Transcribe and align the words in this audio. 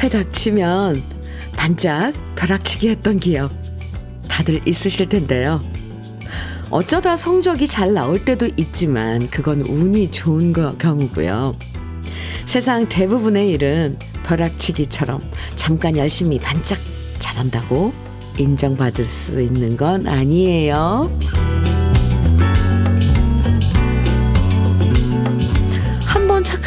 코앞에 0.00 0.08
닥치면 0.08 1.02
반짝 1.56 2.14
벼락치기 2.34 2.88
했던 2.88 3.20
기억 3.20 3.52
다들 4.28 4.66
있으실 4.66 5.10
텐데요. 5.10 5.60
어쩌다 6.70 7.16
성적이 7.16 7.66
잘 7.66 7.92
나올 7.92 8.24
때도 8.24 8.48
있지만 8.56 9.28
그건 9.28 9.60
운이 9.60 10.10
좋은 10.10 10.54
거, 10.54 10.72
경우고요. 10.78 11.54
세상 12.46 12.88
대부분의 12.88 13.50
일은 13.50 13.98
벼락치기처럼 14.24 15.20
잠깐 15.54 15.96
열심히 15.98 16.38
반짝 16.38 16.78
잘한다고 17.18 17.92
인정받을 18.38 19.04
수 19.04 19.42
있는 19.42 19.76
건 19.76 20.06
아니에요. 20.06 21.04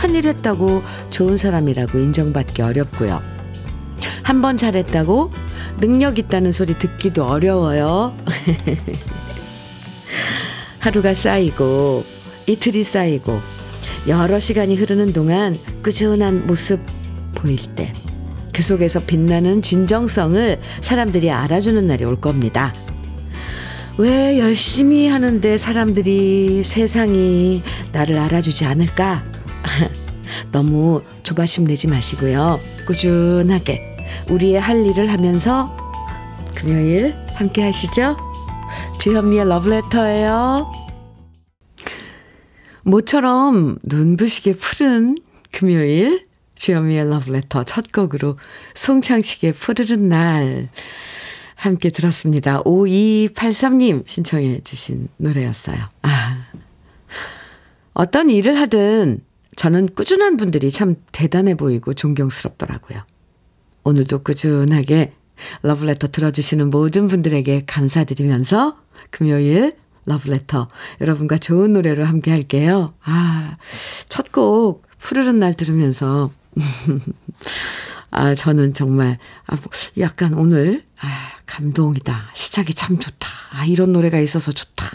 착한 0.03 0.15
일 0.15 0.27
했다고 0.27 0.83
좋은 1.11 1.37
사람이라고 1.37 1.97
인정받기 1.97 2.61
어렵고요. 2.61 3.21
한 4.21 4.41
번 4.41 4.57
잘했다고 4.57 5.31
능력 5.79 6.19
있다는 6.19 6.51
소리 6.51 6.77
듣기도 6.77 7.25
어려워요. 7.25 8.13
하루가 10.79 11.13
쌓이고 11.13 12.03
이틀이 12.47 12.83
쌓이고 12.83 13.39
여러 14.09 14.39
시간이 14.41 14.75
흐르는 14.75 15.13
동안 15.13 15.55
꾸준한 15.81 16.47
모습 16.47 16.81
보일 17.35 17.57
때 17.75 17.93
그 18.53 18.61
속에서 18.61 18.99
빛나는 18.99 19.61
진정성을 19.61 20.59
사람들이 20.81 21.31
알아주는 21.31 21.87
날이 21.87 22.03
올 22.03 22.19
겁니다. 22.21 22.71
왜 23.97 24.37
열심히 24.37 25.07
하는데 25.07 25.57
사람들이 25.57 26.61
세상이 26.63 27.63
나를 27.93 28.19
알아주지 28.19 28.65
않을까? 28.65 29.32
너무 30.53 31.01
조바심 31.23 31.65
내지 31.65 31.87
마시고요. 31.87 32.59
꾸준하게 32.87 33.81
우리의 34.29 34.61
할 34.61 34.85
일을 34.85 35.11
하면서 35.11 35.75
금요일 36.55 37.13
함께 37.33 37.63
하시죠. 37.63 38.15
주현미의 39.01 39.49
러브레터예요. 39.49 40.71
모처럼 42.83 43.79
눈부시게 43.83 44.53
푸른 44.53 45.17
금요일 45.51 46.23
주현미의 46.55 47.09
러브레터 47.09 47.63
첫 47.63 47.91
곡으로 47.91 48.37
송창식의 48.75 49.53
푸르른 49.53 50.07
날 50.07 50.69
함께 51.55 51.89
들었습니다. 51.89 52.61
5283님 52.61 54.07
신청해 54.07 54.61
주신 54.63 55.07
노래였어요. 55.17 55.77
아. 56.03 56.45
어떤 57.93 58.29
일을 58.29 58.59
하든 58.59 59.21
저는 59.55 59.89
꾸준한 59.95 60.37
분들이 60.37 60.71
참 60.71 60.95
대단해 61.11 61.55
보이고 61.55 61.93
존경스럽더라고요. 61.93 62.99
오늘도 63.83 64.23
꾸준하게 64.23 65.13
러브레터 65.61 66.07
들어주시는 66.07 66.69
모든 66.69 67.07
분들에게 67.07 67.63
감사드리면서 67.65 68.77
금요일 69.09 69.75
러브레터 70.05 70.67
여러분과 71.01 71.37
좋은 71.37 71.73
노래로 71.73 72.03
함께 72.05 72.31
할게요. 72.31 72.93
아, 73.03 73.53
첫 74.09 74.31
곡 74.31 74.83
푸르른 74.99 75.39
날 75.39 75.53
들으면서 75.53 76.31
아, 78.15 78.35
저는 78.35 78.73
정말 78.73 79.17
아, 79.47 79.57
약간 79.97 80.35
오늘 80.35 80.83
아, 81.01 81.31
감동이다. 81.47 82.29
시작이 82.33 82.75
참 82.75 82.99
좋다. 82.99 83.27
아, 83.53 83.65
이런 83.65 83.91
노래가 83.91 84.19
있어서 84.19 84.51
좋다. 84.51 84.85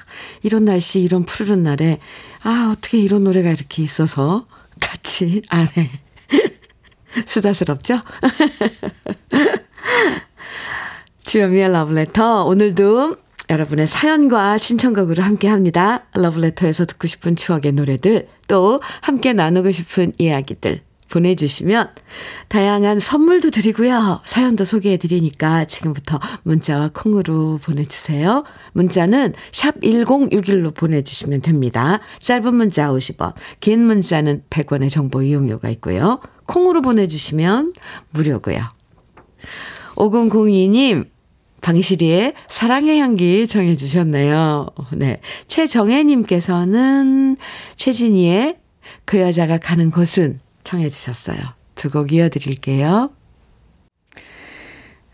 이런 0.45 0.65
날씨, 0.65 1.01
이런 1.01 1.25
푸르른 1.25 1.65
날에 1.65 1.99
아, 2.45 2.73
어떻게 2.73 2.99
이런 2.99 3.25
노래가 3.25 3.51
이렇게 3.51 3.83
있어서 3.83 4.47
같이 4.79 5.43
아, 5.49 5.67
네. 5.67 5.91
수다스럽죠? 7.27 8.03
주현미의 11.25 11.73
러브레터 11.73 12.45
오늘도 12.45 13.17
여러분의 13.51 13.89
사연과 13.89 14.59
신청곡으로 14.59 15.25
함께 15.25 15.49
합니다. 15.49 16.05
러브레터에서 16.15 16.85
듣고 16.85 17.09
싶은 17.09 17.35
추억의 17.35 17.73
노래들, 17.73 18.29
또 18.47 18.81
함께 19.01 19.33
나누고 19.33 19.73
싶은 19.73 20.13
이야기들 20.19 20.87
보내주시면 21.11 21.91
다양한 22.49 22.99
선물도 22.99 23.51
드리고요. 23.51 24.21
사연도 24.25 24.65
소개해 24.65 24.97
드리니까 24.97 25.65
지금부터 25.65 26.19
문자와 26.43 26.91
콩으로 26.95 27.59
보내주세요. 27.63 28.45
문자는 28.73 29.35
샵 29.53 29.81
1061로 29.81 30.75
보내주시면 30.75 31.43
됩니다. 31.43 32.01
짧은 32.21 32.55
문자 32.55 32.89
50원, 32.89 33.35
긴 33.61 33.85
문자는 33.85 34.45
100원의 34.51 34.91
정보 34.91 35.23
이용료가 35.23 35.69
있고요. 35.71 36.21
콩으로 36.47 36.83
보내주시면 36.83 37.75
무료고요. 38.11 38.61
5002님, 39.97 41.07
방시리의 41.61 42.35
사랑의 42.49 43.01
향기 43.01 43.47
정해 43.47 43.75
주셨네요. 43.75 44.69
네. 44.93 45.21
최정혜님께서는 45.49 47.37
최진희의 47.77 48.59
그 49.05 49.21
여자가 49.21 49.59
가는 49.59 49.91
곳은 49.91 50.41
청해 50.69 50.91
주셨어요. 50.91 51.39
두 51.75 51.89
곡 51.91 52.13
이어드릴게요. 52.13 53.11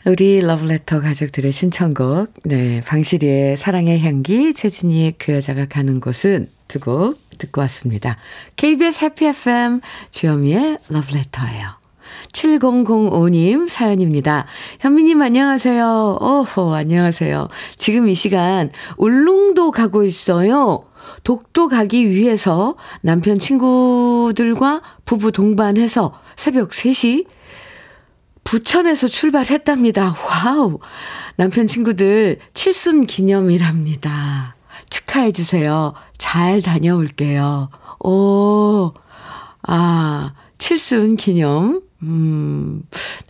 우리 0.07 0.41
러브레터 0.41 1.01
가족들의 1.01 1.53
신청곡, 1.53 2.35
네, 2.45 2.81
방시리의 2.81 3.57
사랑의 3.57 4.01
향기, 4.01 4.53
최진희의 4.53 5.15
그 5.19 5.33
여자가 5.35 5.67
가는 5.67 6.01
곳은 6.01 6.49
두 6.69 6.81
곡 6.81 7.23
듣고 7.39 7.61
왔습니다. 7.63 8.17
KBS 8.57 9.05
해피 9.05 9.27
FM 9.27 9.81
주현미의 10.11 10.79
러브레터예요. 10.89 11.69
7005님 12.33 13.69
사연입니다. 13.69 14.47
현미님 14.81 15.21
안녕하세요. 15.23 16.19
오호, 16.21 16.75
안녕하세요. 16.75 17.49
지금 17.77 18.09
이 18.09 18.15
시간 18.15 18.71
울릉도 18.99 19.71
가고 19.71 20.03
있어요. 20.05 20.85
독도 21.25 21.69
가기 21.69 22.11
위해서 22.11 22.77
남편 23.01 23.39
친구들과 23.39 24.83
부부 25.05 25.33
동반해서 25.33 26.13
새벽 26.37 26.71
3시 26.71 27.27
부천에서 28.45 29.09
출발했답니다. 29.09 30.15
와우. 30.29 30.79
남편 31.37 31.67
친구들 31.67 32.39
칠순 32.53 33.07
기념이랍니다. 33.07 34.55
축하해 34.91 35.33
주세요. 35.33 35.95
잘 36.19 36.61
다녀올게요. 36.61 37.71
오, 38.01 38.93
아, 39.63 40.35
칠순 40.59 41.17
기념. 41.17 41.83
음, 42.03 42.83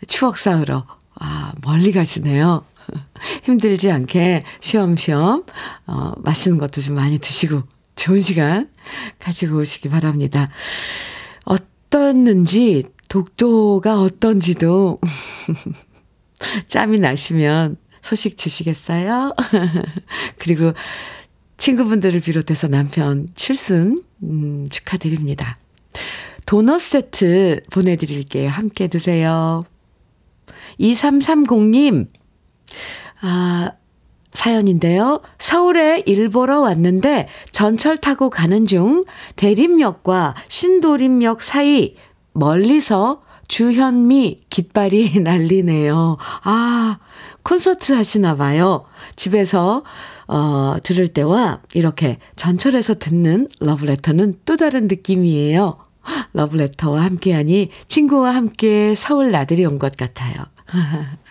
추억 0.08 0.36
쌓으러, 0.36 0.84
아, 1.14 1.52
멀리 1.62 1.92
가시네요. 1.92 2.64
힘들지 3.44 3.90
않게 3.90 4.44
쉬엄쉬엄, 4.60 5.44
어, 5.86 6.12
맛있는 6.18 6.58
것도 6.58 6.80
좀 6.80 6.96
많이 6.96 7.18
드시고, 7.18 7.62
좋은 7.96 8.18
시간 8.18 8.70
가지고 9.18 9.58
오시기 9.58 9.88
바랍니다. 9.88 10.50
어떻는지, 11.44 12.84
독도가 13.08 14.00
어떤지도, 14.00 15.00
짬이 16.66 16.98
나시면 16.98 17.76
소식 18.02 18.36
주시겠어요? 18.36 19.34
그리고 20.38 20.72
친구분들을 21.56 22.20
비롯해서 22.20 22.68
남편 22.68 23.28
칠순, 23.34 23.98
음, 24.24 24.68
축하드립니다. 24.70 25.58
도넛 26.46 26.80
세트 26.80 27.62
보내드릴게요. 27.70 28.50
함께 28.50 28.88
드세요. 28.88 29.62
2330님, 30.80 32.06
아, 33.22 33.72
사연인데요. 34.34 35.20
서울에 35.38 36.02
일 36.06 36.28
보러 36.28 36.60
왔는데 36.60 37.28
전철 37.52 37.96
타고 37.96 38.28
가는 38.30 38.66
중 38.66 39.04
대림역과 39.36 40.34
신도림역 40.48 41.42
사이 41.42 41.94
멀리서 42.32 43.22
주현미 43.48 44.42
깃발이 44.50 45.20
날리네요. 45.24 46.18
아, 46.42 46.98
콘서트 47.42 47.92
하시나 47.92 48.34
봐요. 48.36 48.84
집에서 49.16 49.84
어, 50.26 50.76
들을 50.82 51.08
때와 51.08 51.60
이렇게 51.74 52.18
전철에서 52.36 52.94
듣는 52.94 53.48
러브레터는 53.60 54.40
또 54.44 54.56
다른 54.56 54.88
느낌이에요. 54.88 55.78
러브레터와 56.32 57.02
함께하니 57.04 57.70
친구와 57.88 58.34
함께 58.34 58.94
서울 58.96 59.30
나들이 59.30 59.64
온 59.64 59.78
것 59.78 59.96
같아요. 59.96 60.34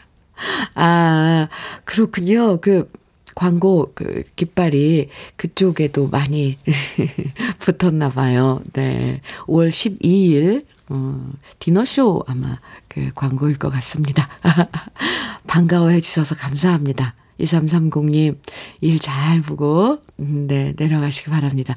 아, 0.76 1.48
그렇군요. 1.86 2.60
그 2.62 2.92
광고 3.36 3.92
그 3.96 4.24
깃발이 4.36 5.10
그쪽에도 5.36 6.08
많이 6.08 6.58
붙었나 7.60 8.10
봐요. 8.10 8.62
네. 8.74 9.22
5월 9.48 9.70
12일 9.70 10.66
어, 10.90 11.32
디너쇼 11.60 12.24
아마 12.28 12.60
그 12.88 13.12
광고일 13.16 13.58
것 13.58 13.70
같습니다. 13.70 14.30
반가워해 15.48 16.00
주셔서 16.02 16.36
감사합니다. 16.36 17.16
2330님, 17.40 18.38
일 18.82 19.00
잘 19.00 19.42
보고, 19.42 19.98
음, 20.20 20.46
네, 20.48 20.74
내려가시기 20.78 21.32
바랍니다. 21.32 21.76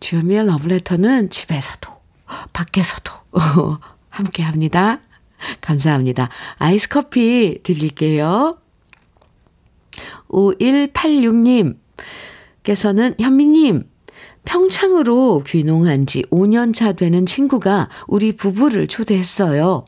주현미의 0.00 0.46
러브레터는 0.46 1.30
집에서도, 1.30 1.90
밖에서도 2.52 3.12
함께 4.10 4.42
합니다. 4.42 5.00
감사합니다. 5.60 6.28
아이스 6.58 6.88
커피 6.88 7.60
드릴게요. 7.62 8.58
5186님, 10.28 11.76
께서는 12.62 13.14
현미님, 13.18 13.84
평창으로 14.44 15.42
귀농한 15.46 16.06
지 16.06 16.22
5년 16.30 16.74
차 16.74 16.92
되는 16.92 17.26
친구가 17.26 17.88
우리 18.06 18.32
부부를 18.36 18.86
초대했어요. 18.86 19.84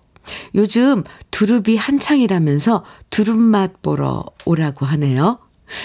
요즘 0.55 1.05
두릅이 1.31 1.77
한창이라면서 1.77 2.85
두릅 3.11 3.37
맛 3.39 3.81
보러 3.83 4.25
오라고 4.45 4.85
하네요. 4.87 5.39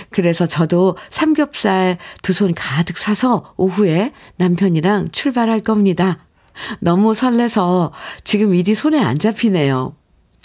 그래서 0.10 0.46
저도 0.46 0.98
삼겹살 1.10 1.98
두 2.22 2.34
손 2.34 2.54
가득 2.54 2.98
사서 2.98 3.54
오후에 3.58 4.12
남편이랑 4.38 5.10
출발할 5.12 5.62
겁니다. 5.62 6.26
너무 6.80 7.14
설레서 7.14 7.92
지금 8.24 8.54
일이 8.54 8.76
손에 8.76 9.00
안 9.00 9.18
잡히네요. 9.18 9.96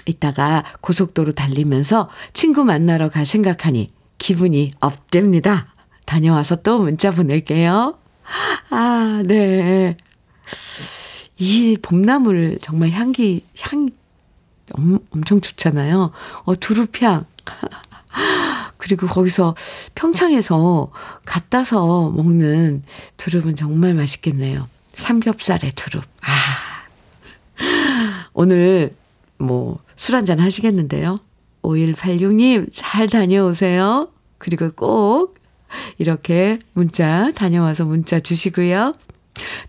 이따가 0.07 0.65
고속도로 0.81 1.33
달리면서 1.33 2.09
친구 2.33 2.65
만나러 2.65 3.11
갈 3.11 3.27
생각하니 3.27 3.91
기분이 4.19 4.73
업됩니다. 4.81 5.75
다녀와서 6.07 6.57
또 6.57 6.79
문자 6.79 7.11
보낼게요. 7.11 7.99
아, 8.71 9.23
네. 9.25 9.97
이 11.37 11.77
봄나물 11.81 12.59
정말 12.63 12.91
향기, 12.91 13.45
향, 13.61 13.89
엄, 14.73 14.99
엄청 15.11 15.41
좋잖아요. 15.41 16.11
어, 16.45 16.57
두릅향. 16.57 17.27
그리고 18.79 19.07
거기서 19.07 19.55
평창에서 19.95 20.91
갖다서 21.25 22.11
먹는 22.11 22.83
두릅은 23.17 23.57
정말 23.57 23.95
맛있겠네요. 23.95 24.67
삼겹살에 24.99 25.73
두릅. 25.73 26.05
아. 26.23 26.85
오늘 28.33 28.95
뭐 29.39 29.79
술 29.99 30.15
한잔 30.15 30.39
하시겠는데요. 30.39 31.17
5186님 31.63 32.69
잘 32.71 33.09
다녀오세요. 33.09 34.09
그리고 34.39 34.71
꼭 34.71 35.35
이렇게 35.99 36.61
문자 36.73 37.33
다녀와서 37.33 37.85
문자 37.85 38.21
주시고요. 38.21 38.95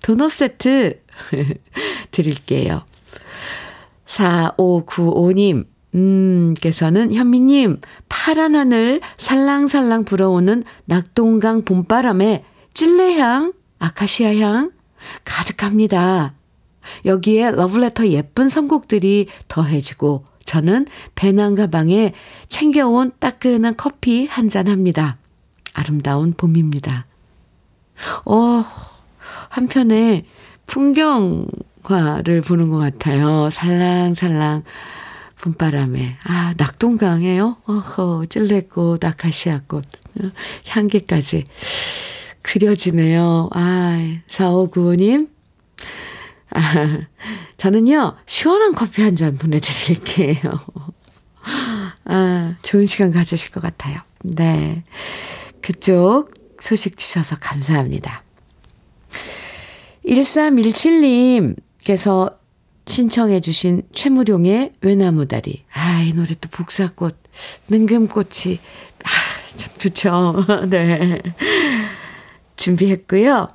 도넛 0.03 0.31
세트 0.31 1.01
드릴게요. 2.11 2.85
4595님, 4.05 5.65
음, 5.95 6.53
께서는 6.61 7.11
현미님, 7.11 7.81
파란 8.07 8.55
하늘 8.55 9.01
살랑살랑 9.17 10.05
불어오는 10.05 10.63
낙동강 10.85 11.65
봄바람에 11.65 12.45
찔레향, 12.75 13.53
아카시아 13.79 14.35
향 14.37 14.71
가득합니다. 15.23 16.33
여기에 17.05 17.51
러브레터 17.51 18.07
예쁜 18.07 18.49
선곡들이 18.49 19.27
더해지고 19.47 20.25
저는 20.45 20.87
배낭 21.15 21.55
가방에 21.55 22.13
챙겨온 22.47 23.11
따끈한 23.19 23.75
커피 23.77 24.25
한 24.27 24.49
잔 24.49 24.67
합니다. 24.67 25.17
아름다운 25.73 26.33
봄입니다. 26.33 27.05
어, 28.25 28.63
한편에 29.49 30.25
풍경화를 30.65 32.41
보는 32.45 32.69
것 32.69 32.77
같아요. 32.77 33.49
살랑살랑 33.51 34.63
봄바람에. 35.41 36.17
아, 36.25 36.53
낙동강에요? 36.57 37.57
어허, 37.65 38.25
찔레꽃, 38.29 39.05
아카시아꽃, 39.05 39.85
향기까지 40.67 41.45
그려지네요. 42.53 43.49
아, 43.53 44.17
4595님. 44.27 45.29
아, 46.51 47.01
저는요, 47.57 48.15
시원한 48.25 48.73
커피 48.73 49.03
한 49.03 49.15
잔 49.15 49.37
보내드릴게요. 49.37 50.41
아, 52.05 52.55
좋은 52.63 52.87
시간 52.87 53.11
가지실 53.11 53.51
것 53.51 53.61
같아요. 53.61 53.97
네. 54.23 54.83
그쪽 55.61 56.31
소식 56.59 56.97
주셔서 56.97 57.35
감사합니다. 57.39 58.23
1317님께서 60.07 62.35
신청해 62.87 63.41
주신 63.41 63.83
최무룡의 63.93 64.73
외나무다리. 64.81 65.65
아, 65.71 66.01
이 66.01 66.13
노래 66.13 66.29
또 66.41 66.49
복사꽃, 66.49 67.15
능금꽃이, 67.67 68.57
아, 69.03 69.09
참 69.55 69.71
좋죠. 69.77 70.33
네. 70.67 71.21
준비했고요. 72.59 73.47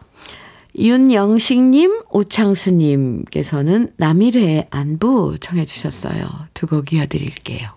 윤영식님, 0.76 2.00
오창수님께서는 2.10 3.92
남일의 3.96 4.66
안부 4.70 5.36
청해 5.40 5.64
주셨어요. 5.66 6.26
두 6.52 6.66
곡 6.66 6.92
이어드릴게요. 6.92 7.68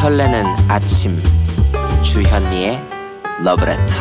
설레는 0.00 0.44
아침 0.68 1.16
주현미의 2.02 2.80
러브레터 3.44 3.94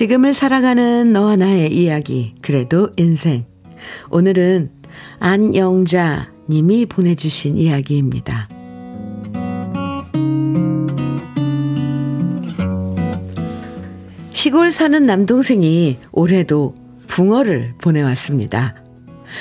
지금을 0.00 0.32
살아가는 0.32 1.12
너와 1.12 1.36
나의 1.36 1.76
이야기 1.76 2.34
그래도 2.40 2.88
인생 2.96 3.44
오늘은 4.08 4.70
안영자 5.18 6.32
님이 6.48 6.86
보내주신 6.86 7.58
이야기입니다. 7.58 8.48
시골 14.32 14.70
사는 14.70 15.04
남동생이 15.04 15.98
올해도 16.12 16.74
붕어를 17.06 17.74
보내왔습니다. 17.82 18.76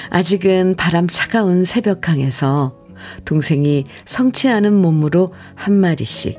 아직은 0.09 0.75
바람 0.75 1.07
차가운 1.07 1.63
새벽항에서 1.63 2.77
동생이 3.23 3.85
않은 4.49 4.73
몸으로 4.73 5.33
한 5.55 5.73
마리씩 5.75 6.37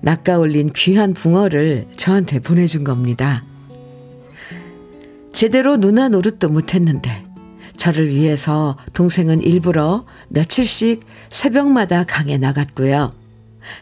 낚아 0.00 0.38
올린 0.38 0.72
귀한 0.74 1.12
붕어를 1.12 1.88
저한테 1.98 2.40
보내준 2.40 2.82
겁니다. 2.82 3.42
제대로 5.32 5.76
누나 5.76 6.08
노릇도 6.08 6.48
못했는데 6.48 7.24
저를 7.76 8.08
위해서 8.08 8.76
동생은 8.92 9.42
일부러 9.42 10.04
며칠씩 10.28 11.04
새벽마다 11.30 12.04
강에 12.04 12.36
나갔고요. 12.38 13.12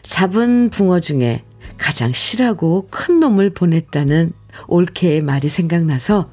잡은 0.03 0.69
붕어 0.69 0.99
중에 0.99 1.43
가장 1.77 2.13
실하고 2.13 2.87
큰 2.91 3.19
놈을 3.19 3.51
보냈다는 3.51 4.33
올케의 4.67 5.21
말이 5.21 5.49
생각나서 5.49 6.29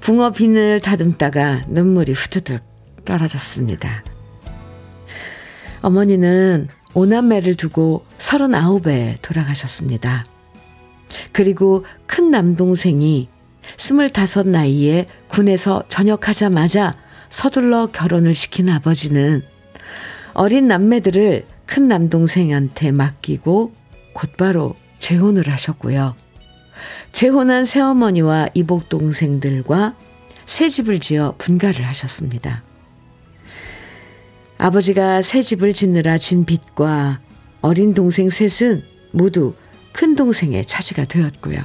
붕어 0.00 0.30
비늘 0.30 0.80
다듬다가 0.80 1.64
눈물이 1.68 2.12
후두둑 2.12 2.60
떨어졌습니다. 3.04 4.04
어머니는 5.82 6.68
오남매를 6.94 7.54
두고 7.54 8.04
서른아홉에 8.18 9.18
돌아가셨습니다. 9.22 10.24
그리고 11.32 11.84
큰 12.06 12.30
남동생이 12.30 13.28
스물다섯 13.76 14.48
나이에 14.48 15.06
군에서 15.28 15.82
전역하자마자 15.88 16.96
서둘러 17.28 17.86
결혼을 17.86 18.34
시킨 18.34 18.68
아버지는 18.68 19.42
어린 20.34 20.68
남매들을 20.68 21.46
큰 21.66 21.88
남동생한테 21.88 22.92
맡기고 22.92 23.72
곧바로 24.12 24.76
재혼을 24.98 25.50
하셨고요. 25.50 26.14
재혼한 27.12 27.64
새어머니와 27.64 28.48
이복 28.54 28.88
동생들과 28.88 29.94
새 30.46 30.68
집을 30.68 31.00
지어 31.00 31.34
분가를 31.38 31.86
하셨습니다. 31.86 32.62
아버지가 34.58 35.22
새 35.22 35.42
집을 35.42 35.72
짓느라 35.72 36.18
진 36.18 36.44
빚과 36.44 37.20
어린 37.60 37.94
동생 37.94 38.30
셋은 38.30 38.84
모두 39.12 39.54
큰 39.92 40.14
동생의 40.14 40.66
차지가 40.66 41.04
되었고요. 41.04 41.58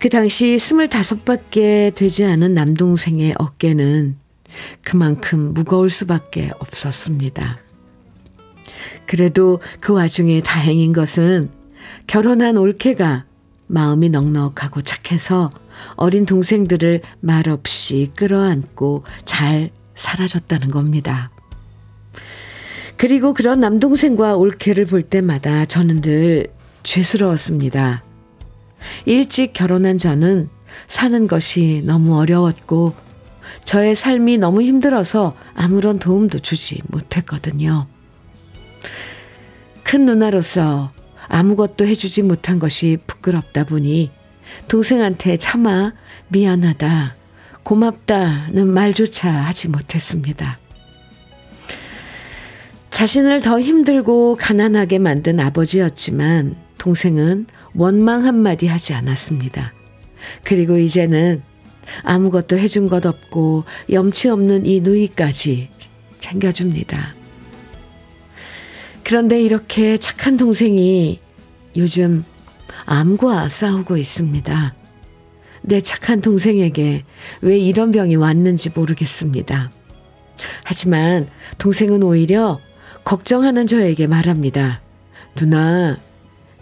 그 0.00 0.08
당시 0.08 0.58
스물다섯밖에 0.58 1.92
되지 1.94 2.24
않은 2.24 2.54
남동생의 2.54 3.34
어깨는 3.36 4.16
그만큼 4.82 5.52
무거울 5.52 5.90
수밖에 5.90 6.50
없었습니다. 6.58 7.58
그래도 9.04 9.60
그 9.78 9.92
와중에 9.92 10.40
다행인 10.40 10.94
것은 10.94 11.50
결혼한 12.06 12.56
올케가 12.56 13.26
마음이 13.66 14.08
넉넉하고 14.08 14.80
착해서 14.80 15.50
어린 15.96 16.24
동생들을 16.24 17.02
말없이 17.20 18.10
끌어안고 18.16 19.04
잘 19.26 19.70
살아줬다는 19.94 20.70
겁니다. 20.70 21.30
그리고 22.96 23.34
그런 23.34 23.60
남동생과 23.60 24.36
올케를 24.36 24.86
볼 24.86 25.02
때마다 25.02 25.66
저는 25.66 26.00
늘 26.00 26.46
죄스러웠습니다. 26.84 28.02
일찍 29.04 29.52
결혼한 29.52 29.98
저는 29.98 30.48
사는 30.86 31.26
것이 31.26 31.82
너무 31.84 32.18
어려웠고 32.18 32.94
저의 33.64 33.94
삶이 33.94 34.38
너무 34.38 34.62
힘들어서 34.62 35.34
아무런 35.54 35.98
도움도 35.98 36.38
주지 36.40 36.80
못했거든요. 36.88 37.86
큰 39.82 40.06
누나로서 40.06 40.92
아무것도 41.28 41.86
해주지 41.86 42.22
못한 42.22 42.58
것이 42.58 42.98
부끄럽다 43.06 43.64
보니 43.64 44.10
동생한테 44.68 45.36
차마 45.36 45.92
미안하다, 46.28 47.14
고맙다는 47.62 48.66
말조차 48.66 49.30
하지 49.30 49.68
못했습니다. 49.68 50.58
자신을 52.90 53.40
더 53.40 53.60
힘들고 53.60 54.36
가난하게 54.36 54.98
만든 54.98 55.40
아버지였지만 55.40 56.56
동생은 56.80 57.46
원망 57.74 58.24
한마디 58.24 58.66
하지 58.66 58.94
않았습니다. 58.94 59.72
그리고 60.44 60.78
이제는 60.78 61.42
아무것도 62.02 62.58
해준 62.58 62.88
것 62.88 63.04
없고 63.06 63.64
염치 63.90 64.28
없는 64.28 64.66
이 64.66 64.80
누이까지 64.80 65.68
챙겨줍니다. 66.18 67.14
그런데 69.04 69.42
이렇게 69.42 69.98
착한 69.98 70.36
동생이 70.36 71.20
요즘 71.76 72.24
암과 72.86 73.48
싸우고 73.48 73.96
있습니다. 73.96 74.74
내 75.62 75.80
착한 75.82 76.22
동생에게 76.22 77.04
왜 77.42 77.58
이런 77.58 77.92
병이 77.92 78.16
왔는지 78.16 78.70
모르겠습니다. 78.70 79.70
하지만 80.64 81.28
동생은 81.58 82.02
오히려 82.02 82.58
걱정하는 83.04 83.66
저에게 83.66 84.06
말합니다. 84.06 84.80
누나, 85.34 85.98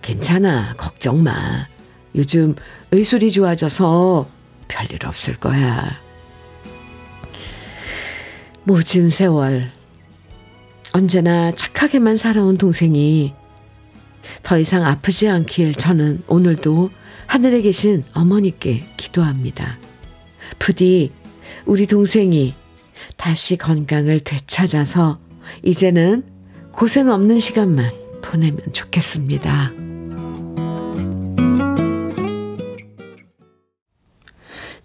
괜찮아. 0.09 0.73
걱정 0.79 1.23
마. 1.23 1.69
요즘 2.15 2.55
의술이 2.93 3.31
좋아져서 3.31 4.27
별일 4.67 5.05
없을 5.05 5.37
거야. 5.37 6.01
모진 8.65 9.11
세월. 9.11 9.71
언제나 10.95 11.53
착하게만 11.53 12.17
살아온 12.17 12.57
동생이 12.57 13.35
더 14.43 14.59
이상 14.59 14.83
아프지 14.87 15.29
않길 15.29 15.75
저는 15.75 16.23
오늘도 16.27 16.89
하늘에 17.27 17.61
계신 17.61 18.03
어머니께 18.15 18.87
기도합니다. 18.97 19.79
부디 20.59 21.13
우리 21.67 21.87
동생이 21.87 22.55
다시 23.19 23.59
건강을 23.59 24.21
되찾아서 24.21 25.21
이제는 25.63 26.25
고생 26.73 27.11
없는 27.11 27.41
시간만 27.41 27.91
보내면 28.23 28.73
좋겠습니다. 28.73 29.88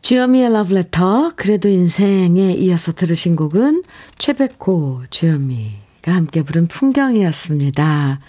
주현미의 0.04 0.52
러브레터 0.52 1.32
그래도 1.38 1.70
인생에 1.70 2.52
이어서 2.56 2.92
들으신 2.92 3.38
곡은 3.38 3.84
최백호 4.18 5.04
주현미가 5.10 6.14
함께 6.14 6.44
부른 6.44 6.68
풍경이었습니다. 6.68 8.20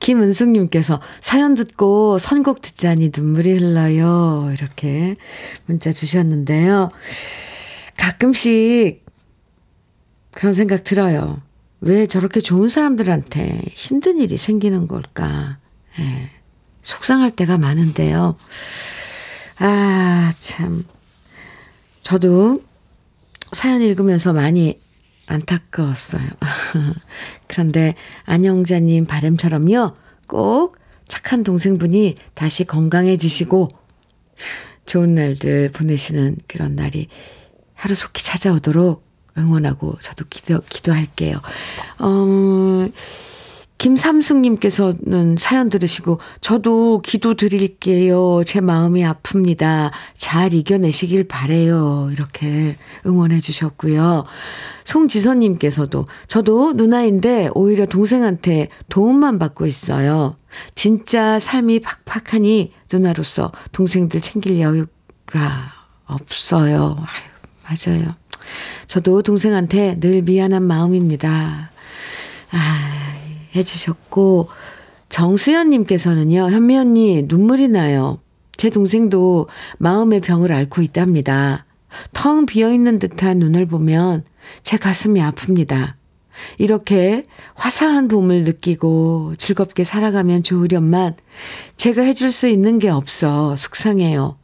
김은숙님께서 0.00 1.02
사연 1.20 1.54
듣고 1.54 2.16
선곡 2.16 2.62
듣자니 2.62 3.10
눈물이 3.14 3.58
흘러요. 3.58 4.50
이렇게 4.54 5.16
문자 5.66 5.92
주셨는데요. 5.92 6.88
가끔씩 7.98 9.04
그런 10.30 10.54
생각 10.54 10.82
들어요. 10.82 11.42
왜 11.82 12.06
저렇게 12.06 12.40
좋은 12.40 12.70
사람들한테 12.70 13.64
힘든 13.74 14.16
일이 14.16 14.38
생기는 14.38 14.88
걸까? 14.88 15.58
예, 15.98 16.30
속상할 16.80 17.32
때가 17.32 17.58
많은데요. 17.58 18.38
아, 19.58 20.32
참. 20.38 20.84
저도 22.08 22.62
사연 23.52 23.82
읽으면서 23.82 24.32
많이 24.32 24.80
안타까웠어요. 25.26 26.26
그런데 27.48 27.94
안영자님 28.24 29.04
바램처럼요, 29.04 29.92
꼭 30.26 30.78
착한 31.06 31.42
동생분이 31.42 32.16
다시 32.32 32.64
건강해지시고 32.64 33.68
좋은 34.86 35.16
날들 35.16 35.70
보내시는 35.72 36.38
그런 36.46 36.76
날이 36.76 37.08
하루속히 37.74 38.24
찾아오도록 38.24 39.04
응원하고 39.36 39.98
저도 40.00 40.24
기도, 40.30 40.62
기도할게요. 40.62 41.42
어, 41.98 42.88
김삼숙님께서는 43.78 45.36
사연 45.38 45.68
들으시고, 45.68 46.18
저도 46.40 47.00
기도 47.02 47.34
드릴게요. 47.34 48.42
제 48.44 48.60
마음이 48.60 49.02
아픕니다. 49.02 49.90
잘 50.16 50.52
이겨내시길 50.52 51.28
바래요. 51.28 52.10
이렇게 52.12 52.76
응원해 53.06 53.38
주셨고요. 53.40 54.24
송지선님께서도, 54.84 56.06
저도 56.26 56.72
누나인데 56.72 57.50
오히려 57.54 57.86
동생한테 57.86 58.68
도움만 58.88 59.38
받고 59.38 59.66
있어요. 59.66 60.36
진짜 60.74 61.38
삶이 61.38 61.80
팍팍하니 61.80 62.72
누나로서 62.92 63.52
동생들 63.72 64.20
챙길 64.20 64.60
여유가 64.60 65.72
없어요. 66.06 66.96
아유, 66.98 67.94
맞아요. 67.94 68.14
저도 68.86 69.22
동생한테 69.22 70.00
늘 70.00 70.22
미안한 70.22 70.62
마음입니다. 70.62 71.70
아, 72.50 73.07
해주셨고, 73.58 74.48
정수연님께서는요, 75.08 76.50
현미 76.50 76.76
언니, 76.76 77.22
눈물이 77.26 77.68
나요. 77.68 78.20
제 78.56 78.70
동생도 78.70 79.48
마음의 79.78 80.20
병을 80.20 80.52
앓고 80.52 80.82
있답니다. 80.82 81.64
텅 82.12 82.44
비어있는 82.44 82.98
듯한 82.98 83.38
눈을 83.38 83.66
보면 83.66 84.24
제 84.62 84.76
가슴이 84.76 85.20
아픕니다. 85.20 85.94
이렇게 86.58 87.24
화사한 87.54 88.08
봄을 88.08 88.44
느끼고 88.44 89.34
즐겁게 89.38 89.84
살아가면 89.84 90.42
좋으련만 90.42 91.16
제가 91.76 92.02
해줄 92.02 92.30
수 92.30 92.46
있는 92.46 92.78
게 92.78 92.88
없어 92.88 93.56
속상해요. 93.56 94.36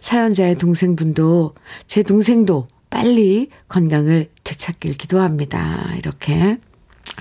사연자의 0.00 0.56
동생분도 0.58 1.54
제 1.86 2.02
동생도 2.02 2.68
빨리 2.90 3.48
건강을 3.68 4.28
되찾길 4.44 4.92
기도합니다. 4.92 5.94
이렇게 5.98 6.58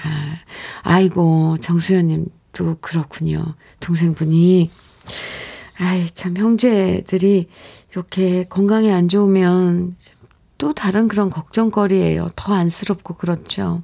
아, 0.04 0.38
아이고, 0.84 1.58
정수연님도 1.60 2.78
그렇군요. 2.82 3.56
동생분이. 3.80 4.70
아이, 5.80 6.10
참, 6.12 6.38
형제들이 6.38 7.48
이렇게 7.92 8.46
건강이 8.46 8.92
안 8.92 9.08
좋으면 9.08 9.96
또 10.58 10.74
다른 10.74 11.08
그런 11.08 11.32
걱정거리예요. 11.32 12.30
더 12.36 12.54
안쓰럽고 12.54 13.16
그렇죠. 13.16 13.82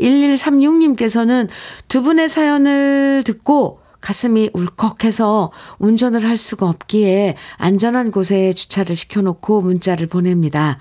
1136님께서는 0.00 1.48
두 1.86 2.02
분의 2.02 2.30
사연을 2.30 3.22
듣고 3.26 3.80
가슴이 4.00 4.50
울컥해서 4.54 5.50
운전을 5.78 6.26
할 6.26 6.36
수가 6.38 6.66
없기에 6.66 7.36
안전한 7.56 8.10
곳에 8.10 8.52
주차를 8.54 8.96
시켜놓고 8.96 9.60
문자를 9.60 10.06
보냅니다. 10.06 10.78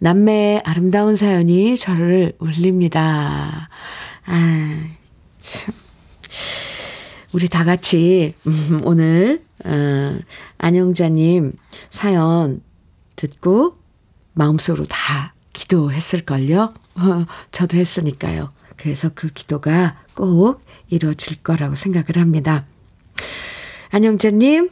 남매의 0.00 0.62
아름다운 0.64 1.14
사연이 1.14 1.76
저를 1.76 2.34
울립니다. 2.38 3.70
아, 4.24 4.86
참. 5.38 5.74
우리 7.32 7.48
다 7.48 7.64
같이, 7.64 8.34
음, 8.46 8.80
오늘, 8.84 9.42
어, 9.64 10.18
안영자님 10.58 11.52
사연 11.88 12.62
듣고 13.16 13.78
마음속으로 14.34 14.84
다 14.86 15.34
기도했을걸요? 15.52 16.74
어, 16.96 17.26
저도 17.50 17.76
했으니까요. 17.76 18.52
그래서 18.76 19.10
그 19.14 19.28
기도가 19.28 20.02
꼭 20.14 20.62
이루어질 20.88 21.42
거라고 21.42 21.74
생각을 21.74 22.18
합니다. 22.18 22.66
안영자님, 23.90 24.70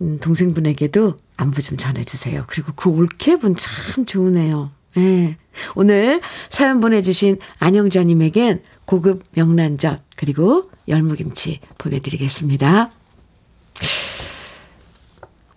음, 0.00 0.18
동생분에게도 0.20 1.18
안부 1.36 1.60
좀 1.62 1.76
전해주세요. 1.76 2.44
그리고 2.46 2.72
그 2.74 2.88
올케분 2.88 3.56
참 3.56 4.06
좋으네요. 4.06 4.70
예. 4.98 5.00
네. 5.00 5.36
오늘 5.74 6.20
사연 6.48 6.80
보내주신 6.80 7.38
안영자님에겐 7.58 8.62
고급 8.84 9.24
명란젓 9.34 10.00
그리고 10.16 10.70
열무김치 10.88 11.60
보내드리겠습니다. 11.78 12.90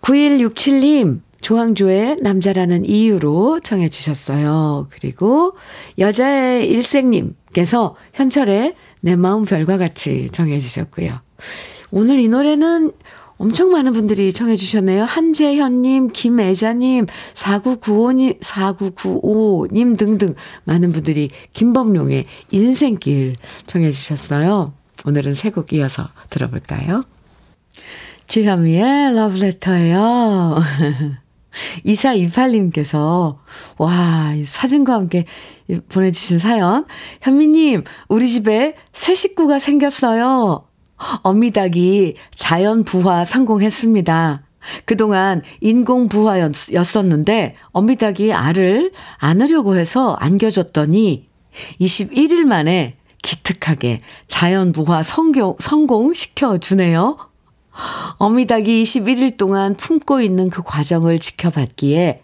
9167님 0.00 1.20
조항조의 1.40 2.18
남자라는 2.20 2.86
이유로 2.86 3.60
청해 3.60 3.88
주셨어요. 3.88 4.86
그리고 4.90 5.56
여자의 5.98 6.68
일생님께서 6.68 7.96
현철의 8.14 8.74
내 9.00 9.16
마음 9.16 9.44
별과 9.44 9.76
같이 9.76 10.28
청해 10.32 10.60
주셨고요. 10.60 11.08
오늘 11.90 12.18
이 12.20 12.28
노래는 12.28 12.92
엄청 13.42 13.72
많은 13.72 13.92
분들이 13.92 14.32
청해 14.32 14.54
주셨네요. 14.54 15.02
한재현님, 15.02 16.10
김애자님, 16.12 17.06
4995님, 17.34 18.38
4995님 18.38 19.98
등등 19.98 20.36
많은 20.62 20.92
분들이 20.92 21.28
김범룡의 21.52 22.26
인생길 22.52 23.34
청해 23.66 23.90
주셨어요. 23.90 24.74
오늘은 25.06 25.34
세 25.34 25.50
곡 25.50 25.72
이어서 25.72 26.08
들어볼까요? 26.30 27.02
주현미의 28.28 29.12
러브레터예요. 29.16 30.62
2428님께서, 31.84 33.38
와, 33.76 34.34
사진과 34.44 34.94
함께 34.94 35.24
보내주신 35.88 36.38
사연. 36.38 36.84
현미님, 37.22 37.82
우리 38.08 38.28
집에 38.28 38.76
새 38.92 39.16
식구가 39.16 39.58
생겼어요. 39.58 40.68
어미닭이 41.22 42.14
자연 42.30 42.84
부화 42.84 43.24
성공했습니다. 43.24 44.42
그동안 44.84 45.42
인공 45.60 46.08
부화였었는데, 46.08 47.56
어미닭이 47.72 48.32
알을 48.32 48.92
안으려고 49.18 49.76
해서 49.76 50.14
안겨줬더니, 50.14 51.28
21일 51.80 52.44
만에 52.44 52.96
기특하게 53.22 53.98
자연 54.26 54.72
부화 54.72 55.02
성공, 55.02 55.56
성공시켜 55.58 56.58
주네요. 56.58 57.16
어미닭이 58.18 58.82
21일 58.82 59.36
동안 59.36 59.76
품고 59.76 60.20
있는 60.20 60.50
그 60.50 60.62
과정을 60.62 61.18
지켜봤기에 61.18 62.22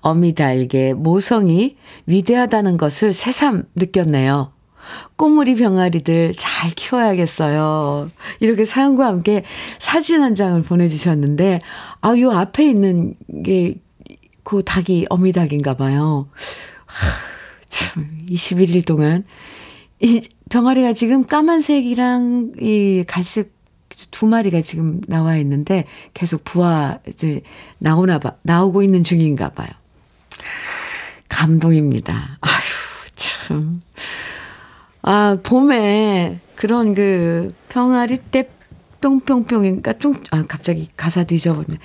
어미닭의 0.00 0.94
모성이 0.94 1.76
위대하다는 2.06 2.76
것을 2.76 3.12
새삼 3.12 3.64
느꼈네요. 3.74 4.52
꼬물이 5.16 5.54
병아리들 5.56 6.34
잘 6.36 6.70
키워야겠어요. 6.70 8.10
이렇게 8.40 8.64
사연과 8.64 9.06
함께 9.06 9.44
사진 9.78 10.22
한 10.22 10.34
장을 10.34 10.60
보내주셨는데, 10.62 11.60
아, 12.00 12.18
요 12.18 12.30
앞에 12.30 12.64
있는 12.68 13.14
게, 13.44 13.76
그 14.42 14.62
닭이 14.64 15.06
어미닭인가 15.10 15.74
봐요. 15.74 16.28
하, 16.86 17.10
참, 17.68 18.18
21일 18.28 18.86
동안. 18.86 19.24
이 20.00 20.22
병아리가 20.48 20.92
지금 20.94 21.26
까만색이랑 21.26 22.52
이 22.60 23.04
갈색 23.06 23.52
두 24.10 24.26
마리가 24.26 24.60
지금 24.60 25.00
나와 25.06 25.36
있는데 25.36 25.84
계속 26.14 26.44
부화 26.44 26.98
이제 27.06 27.42
나오나 27.78 28.18
봐 28.18 28.36
나오고 28.42 28.82
있는 28.82 29.04
중인가 29.04 29.50
봐요. 29.50 29.68
감동입니다. 31.28 32.38
아휴 32.40 33.10
참. 33.14 33.82
아 35.02 35.38
봄에 35.42 36.40
그런 36.56 36.94
그 36.94 37.52
병아리 37.68 38.18
때 38.30 38.48
뿅뿅뿅이니까 39.00 39.94
좀, 39.94 40.14
아, 40.30 40.44
갑자기 40.46 40.88
가사도 40.96 41.34
잊어버리네. 41.34 41.78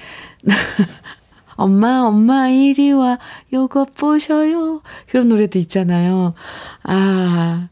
엄마, 1.56 2.02
엄마, 2.02 2.50
이리 2.50 2.92
와, 2.92 3.18
요거 3.54 3.86
보셔요. 3.96 4.82
그런 5.10 5.30
노래도 5.30 5.58
있잖아요. 5.58 6.34
아, 6.84 7.70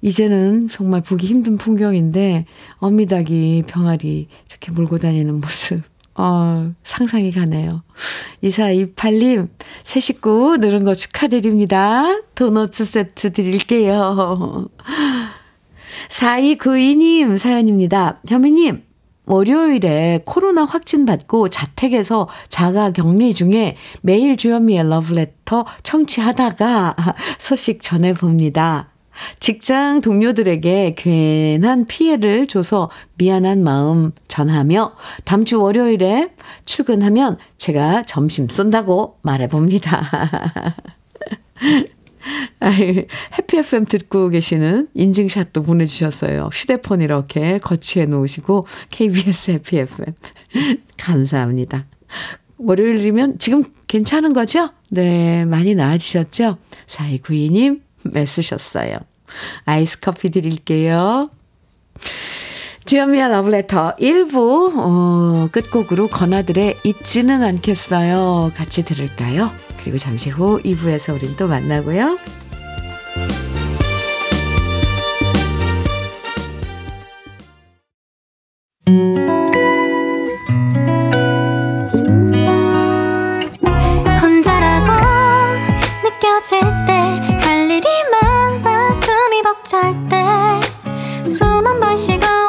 이제는 0.00 0.68
정말 0.68 1.02
보기 1.02 1.26
힘든 1.26 1.58
풍경인데, 1.58 2.46
어미닭이 2.78 3.64
병아리 3.66 4.28
이렇게 4.48 4.72
몰고 4.72 4.96
다니는 4.96 5.42
모습. 5.42 5.89
어, 6.22 6.70
상상이 6.82 7.32
가네요. 7.32 7.82
2428님, 8.44 9.48
새 9.82 10.00
식구 10.00 10.58
늘은 10.58 10.84
거 10.84 10.94
축하드립니다. 10.94 12.20
도너츠 12.34 12.84
세트 12.84 13.32
드릴게요. 13.32 14.68
4292님 16.10 17.38
사연입니다. 17.38 18.20
현미님, 18.28 18.82
월요일에 19.24 20.20
코로나 20.26 20.66
확진 20.66 21.06
받고 21.06 21.48
자택에서 21.48 22.28
자가 22.50 22.90
격리 22.90 23.32
중에 23.32 23.76
매일 24.02 24.36
주현미의 24.36 24.90
러브레터 24.90 25.64
청취하다가 25.82 26.96
소식 27.40 27.80
전해봅니다. 27.80 28.89
직장 29.38 30.00
동료들에게 30.00 30.94
괜한 30.96 31.86
피해를 31.86 32.46
줘서 32.46 32.90
미안한 33.16 33.62
마음 33.62 34.12
전하며 34.28 34.94
다음 35.24 35.44
주 35.44 35.60
월요일에 35.60 36.30
출근하면 36.64 37.38
제가 37.58 38.02
점심 38.02 38.48
쏜다고 38.48 39.18
말해봅니다. 39.22 40.08
해피 43.38 43.58
FM 43.58 43.86
듣고 43.86 44.28
계시는 44.28 44.88
인증샷도 44.94 45.62
보내주셨어요. 45.62 46.50
휴대폰 46.52 47.00
이렇게 47.00 47.58
거치해 47.58 48.06
놓으시고 48.06 48.66
KBS 48.90 49.52
해피 49.52 49.78
FM 49.78 50.14
감사합니다. 50.98 51.86
월요일이면 52.58 53.38
지금 53.38 53.64
괜찮은 53.86 54.32
거죠? 54.32 54.70
네, 54.90 55.44
많이 55.46 55.74
나아지셨죠? 55.74 56.58
4292님 56.86 57.80
애쓰셨어요. 58.16 58.96
아이스 59.64 60.00
커피 60.00 60.30
드릴게요. 60.30 61.30
주현미의 62.86 63.28
러브레터 63.30 63.96
1부 63.96 64.72
어, 64.76 65.48
끝곡으로 65.52 66.08
건아들의 66.08 66.78
잊지는 66.84 67.42
않겠어요. 67.42 68.52
같이 68.56 68.84
들을까요? 68.84 69.52
그리고 69.80 69.98
잠시 69.98 70.30
후 70.30 70.60
2부에서 70.62 71.14
우린 71.14 71.36
또 71.36 71.46
만나고요. 71.46 72.18
혼자라고 84.20 84.90
느껴질 86.02 86.60
때 86.86 86.99
벅찰 89.70 89.94
때숨 90.08 91.46
한 91.64 91.78
번 91.78 91.96
쉬고 91.96 92.40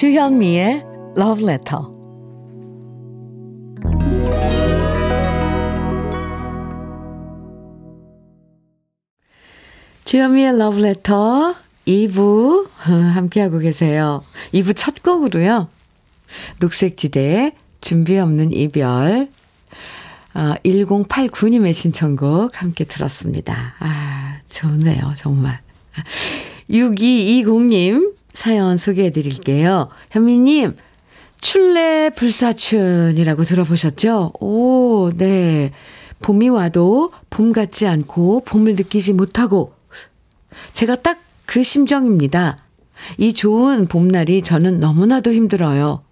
주현미의 0.00 0.82
Love 1.16 1.44
Letter. 1.44 1.99
주현미의 10.10 10.54
Letter 10.54 11.54
2부 11.86 12.68
함께하고 12.74 13.60
계세요. 13.60 14.24
2부 14.52 14.74
첫 14.74 15.04
곡으로요. 15.04 15.68
녹색지대의 16.58 17.52
준비 17.80 18.18
없는 18.18 18.52
이별 18.52 19.28
아, 20.32 20.56
1089님의 20.64 21.74
신청곡 21.74 22.60
함께 22.60 22.82
들었습니다. 22.86 23.76
아, 23.78 24.38
좋네요, 24.48 25.14
정말. 25.16 25.60
6220님 26.68 28.14
사연 28.32 28.78
소개해 28.78 29.10
드릴게요. 29.10 29.90
현미님, 30.10 30.76
출래 31.40 32.10
불사춘이라고 32.10 33.44
들어보셨죠? 33.44 34.32
오, 34.40 35.12
네. 35.16 35.70
봄이 36.18 36.48
와도 36.48 37.12
봄 37.30 37.52
같지 37.52 37.86
않고 37.86 38.40
봄을 38.40 38.74
느끼지 38.74 39.12
못하고 39.12 39.78
제가 40.72 40.96
딱 40.96 41.30
그 41.50 41.64
심정입니다. 41.64 42.58
이 43.18 43.34
좋은 43.34 43.88
봄날이 43.88 44.40
저는 44.40 44.78
너무나도 44.78 45.32
힘들어요. 45.32 46.04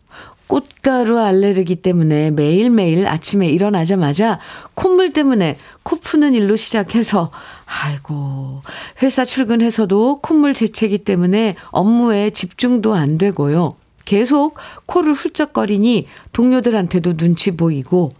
꽃가루 0.48 1.16
알레르기 1.16 1.76
때문에 1.76 2.32
매일매일 2.32 3.06
아침에 3.06 3.46
일어나자마자 3.48 4.40
콧물 4.74 5.12
때문에 5.12 5.56
코 5.84 5.94
푸는 6.00 6.34
일로 6.34 6.56
시작해서 6.56 7.30
아이고 7.66 8.62
회사 9.00 9.24
출근해서도 9.24 10.18
콧물 10.22 10.54
재채기 10.54 10.98
때문에 10.98 11.54
업무에 11.70 12.30
집중도 12.30 12.94
안 12.96 13.16
되고요. 13.16 13.76
계속 14.06 14.56
코를 14.86 15.12
훌쩍거리니 15.12 16.08
동료들한테도 16.32 17.16
눈치 17.16 17.52
보이고 17.52 18.10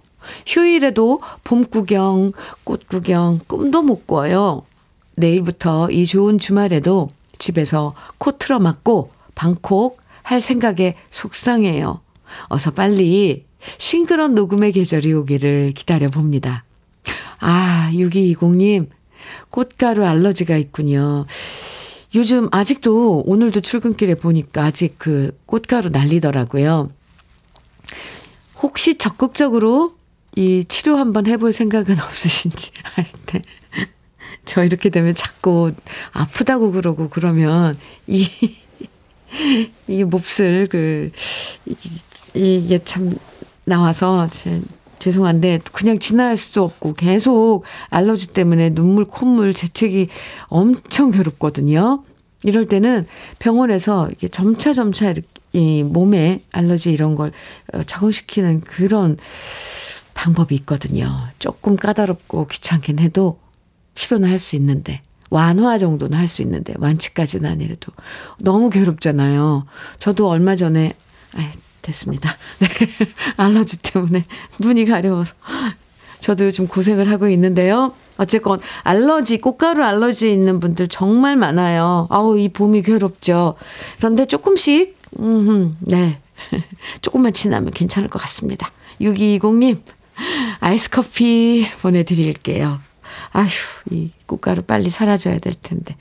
휴일에도 0.47 1.21
봄 1.43 1.65
구경, 1.65 2.31
꽃 2.63 2.87
구경 2.87 3.41
꿈도 3.49 3.83
못 3.83 4.07
꿔요. 4.07 4.63
내일부터 5.19 5.91
이 5.91 6.07
좋은 6.07 6.39
주말에도 6.39 7.11
집에서 7.39 7.95
코 8.19 8.37
틀어 8.39 8.59
막고 8.59 9.11
방콕 9.35 9.99
할 10.23 10.41
생각에 10.41 10.95
속상해요. 11.11 12.01
어서 12.49 12.71
빨리 12.71 13.45
싱그런 13.79 14.35
녹음의 14.35 14.73
계절이 14.73 15.13
오기를 15.13 15.73
기다려 15.75 16.09
봅니다. 16.09 16.65
아, 17.41 17.91
6220님, 17.93 18.89
꽃가루 19.51 20.05
알러지가 20.05 20.57
있군요. 20.57 21.27
요즘 22.15 22.49
아직도 22.51 23.25
오늘도 23.27 23.61
출근길에 23.61 24.15
보니까 24.15 24.65
아직 24.65 24.95
그 24.99 25.39
꽃가루 25.47 25.91
날리더라고요. 25.91 26.91
혹시 28.63 28.97
적극적으로 28.97 29.95
이 30.37 30.65
치료 30.69 30.97
한번 30.97 31.27
해볼 31.27 31.53
생각은 31.53 32.01
없으신지 32.03 32.71
할 32.83 33.07
때. 33.27 33.43
저 34.49 34.65
이렇게 34.65 34.89
되면 34.89 35.15
자꾸 35.15 35.73
아프다고 36.13 36.73
그러고 36.73 37.11
그러면 37.11 37.77
이, 38.07 38.27
이 39.87 40.05
몹쓸 40.05 40.69
그, 40.71 41.13
이게 42.33 42.79
참 42.79 43.13
나와서 43.65 44.27
제, 44.31 44.63
죄송한데 45.01 45.61
그냥 45.73 45.99
지나갈 45.99 46.39
수 46.39 46.63
없고 46.63 46.95
계속 46.95 47.65
알러지 47.91 48.33
때문에 48.33 48.71
눈물, 48.71 49.05
콧물, 49.05 49.53
재채기 49.53 50.09
엄청 50.47 51.11
괴롭거든요. 51.11 52.03
이럴 52.43 52.65
때는 52.65 53.07
병원에서 53.39 54.09
이게 54.11 54.29
점차 54.29 54.73
점차 54.73 55.13
이 55.53 55.83
몸에 55.83 56.41
알러지 56.53 56.91
이런 56.91 57.17
걸 57.17 57.33
어, 57.75 57.83
적응시키는 57.83 58.63
그런 58.63 59.19
방법이 60.15 60.55
있거든요. 60.55 61.27
조금 61.39 61.77
까다롭고 61.77 62.47
귀찮긴 62.47 62.99
해도 62.99 63.39
치료는 63.99 64.31
할 64.31 64.39
수 64.39 64.55
있는데 64.57 65.03
완화 65.29 65.77
정도는 65.77 66.17
할 66.17 66.29
수 66.29 66.43
있는데 66.43 66.73
완치까지는 66.79 67.51
아니래도 67.51 67.93
너무 68.39 68.71
괴롭잖아요. 68.71 69.67
저도 69.99 70.29
얼마 70.31 70.55
전에 70.55 70.95
아 71.35 71.51
됐습니다. 71.83 72.37
네. 72.61 72.69
알러지 73.37 73.83
때문에 73.83 74.25
눈이 74.61 74.85
가려워서 74.87 75.35
저도 76.21 76.47
요즘 76.47 76.69
고생을 76.69 77.11
하고 77.11 77.29
있는데요. 77.29 77.93
어쨌건 78.19 78.61
알러지, 78.83 79.41
꽃가루 79.41 79.83
알러지 79.85 80.33
있는 80.33 80.61
분들 80.61 80.89
정말 80.89 81.37
많아요. 81.37 82.07
아우, 82.11 82.39
이 82.39 82.49
봄이 82.49 82.83
괴롭죠. 82.83 83.55
그런데 83.99 84.27
조금씩, 84.27 84.97
음, 85.21 85.77
네. 85.81 86.19
조금만 87.03 87.33
지나면 87.33 87.71
괜찮을 87.71 88.09
것 88.09 88.21
같습니다. 88.23 88.71
6220님, 89.01 89.81
아이스 90.61 90.91
커피 90.91 91.69
보내 91.81 92.03
드릴게요. 92.03 92.81
아휴, 93.33 93.49
이 93.91 94.11
꽃가루 94.27 94.63
빨리 94.63 94.89
사라져야 94.89 95.39
될 95.39 95.55
텐데. 95.55 95.97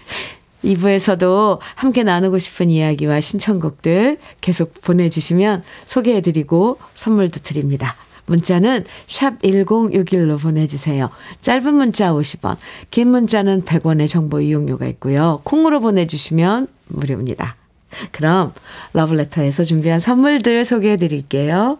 2부에서도 0.64 1.60
함께 1.76 2.04
나누고 2.04 2.40
싶은 2.40 2.70
이야기와 2.70 3.22
신청곡들 3.22 4.18
계속 4.42 4.82
보내주시면 4.82 5.64
소개해드리고 5.86 6.80
선물도 6.94 7.42
드립니다. 7.42 7.96
문자는 8.26 8.84
샵 9.06 9.42
1061로 9.42 10.40
보내주세요. 10.40 11.10
짧은 11.42 11.74
문자 11.74 12.12
50원, 12.12 12.58
긴 12.92 13.10
문자는 13.10 13.64
100원의 13.64 14.10
정보 14.10 14.42
이용료가 14.42 14.86
있고요. 14.88 15.40
콩으로 15.44 15.80
보내주시면 15.80 16.68
무료입니다. 16.88 17.56
그럼 18.12 18.54
러블레터에서 18.94 19.64
준비한 19.64 20.00
선물들 20.00 20.66
소개해 20.66 20.98
드릴게요. 20.98 21.80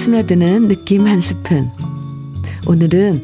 스며드는 0.00 0.68
느낌 0.68 1.06
한 1.06 1.20
스푼. 1.20 1.70
오늘은 2.66 3.22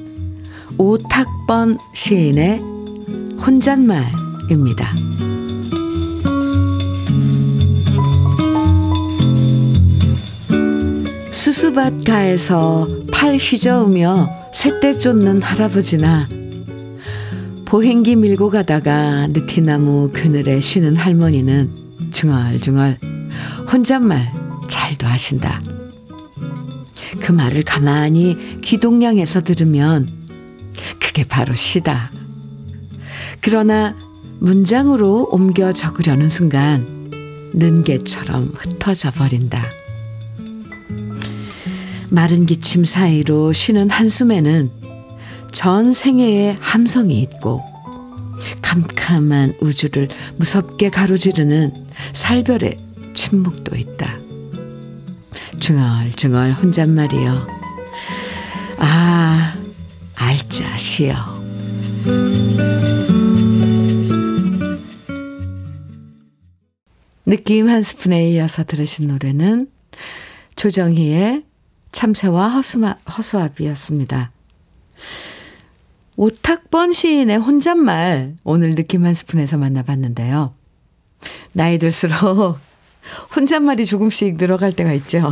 오탁번 0.77 1.79
시인의 1.95 2.61
혼잣말입니다. 3.41 4.95
수수밭가에서 11.33 12.87
팔 13.11 13.39
휘저으며 13.39 14.29
새떼 14.53 14.99
쫓는 14.99 15.41
할아버지나 15.41 16.29
보행기 17.65 18.17
밀고 18.17 18.51
가다가 18.51 19.29
느티나무 19.29 20.11
그늘에 20.13 20.61
쉬는 20.61 20.97
할머니는 20.97 21.71
중얼중얼 22.13 22.99
혼잣말 23.73 24.35
잘도 24.69 25.07
하신다. 25.07 25.76
그 27.27 27.33
말을 27.33 27.65
가만히 27.65 28.61
귀동냥해서 28.61 29.41
들으면 29.41 30.09
그게 31.01 31.25
바로 31.25 31.57
시다. 31.57 32.13
그러나 33.41 33.97
문장으로 34.39 35.31
옮겨 35.33 35.73
적으려는 35.73 36.29
순간 36.29 37.11
는개처럼 37.53 38.53
흩어져 38.55 39.11
버린다. 39.11 39.69
마른 42.11 42.47
기침 42.47 42.85
사이로 42.85 43.53
쉬는 43.53 43.91
한숨에는 43.91 44.71
전 45.51 45.93
생애의 45.93 46.59
함성이 46.61 47.23
있고 47.23 47.61
캄캄한 48.63 49.55
우주를 49.61 50.11
무섭게 50.37 50.91
가로지르는 50.91 51.75
살별의 52.13 52.77
침묵도 53.15 53.75
있다. 53.75 54.26
중얼중얼 55.67 56.53
혼잣말이여. 56.53 57.49
아, 58.79 59.57
알짜시여. 60.15 61.17
느낌 67.25 67.69
한 67.69 67.83
스푼에 67.83 68.31
이어서 68.31 68.63
들으신 68.63 69.09
노래는 69.09 69.69
조정희의 70.55 71.43
참새와 71.91 72.51
허수마, 72.51 72.99
허수아비였습니다. 73.19 74.31
오탁번 76.15 76.93
시인의 76.93 77.39
혼잣말 77.39 78.37
오늘 78.45 78.77
느낌 78.77 79.05
한 79.05 79.15
스푼에서 79.15 79.59
만나봤는데요. 79.59 80.55
나이 81.51 81.79
들수록 81.79 82.61
혼잣말이 83.35 83.87
조금씩 83.87 84.37
늘어갈 84.37 84.73
때가 84.73 84.93
있죠. 84.95 85.31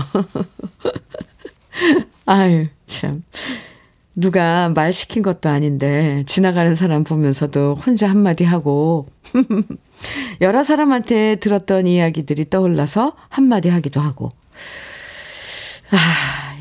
아유, 2.27 2.69
참. 2.87 3.23
누가 4.17 4.69
말 4.69 4.93
시킨 4.93 5.23
것도 5.23 5.49
아닌데, 5.49 6.23
지나가는 6.27 6.75
사람 6.75 7.03
보면서도 7.03 7.75
혼자 7.75 8.09
한마디 8.09 8.45
하고, 8.45 9.09
여러 10.41 10.63
사람한테 10.63 11.37
들었던 11.37 11.87
이야기들이 11.87 12.49
떠올라서 12.49 13.15
한마디 13.29 13.69
하기도 13.69 14.01
하고, 14.01 14.31
아, 15.91 15.97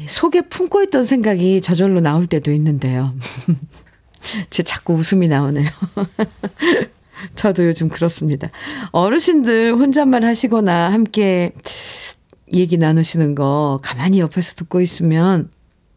속에 0.08 0.42
품고 0.42 0.84
있던 0.84 1.06
생각이 1.06 1.62
저절로 1.62 2.00
나올 2.02 2.28
때도 2.28 2.52
있는데요. 2.52 3.14
제 4.50 4.64
자꾸 4.64 4.94
웃음이 4.94 5.28
나오네요. 5.28 5.70
저도 7.36 7.66
요즘 7.68 7.90
그렇습니다. 7.90 8.50
어르신들 8.92 9.74
혼잣말 9.74 10.26
하시거나 10.26 10.92
함께 10.92 11.52
얘기 12.52 12.78
나누시는 12.78 13.36
거 13.36 13.80
가만히 13.82 14.20
옆에서 14.20 14.56
듣고 14.56 14.82
있으면 14.82 15.50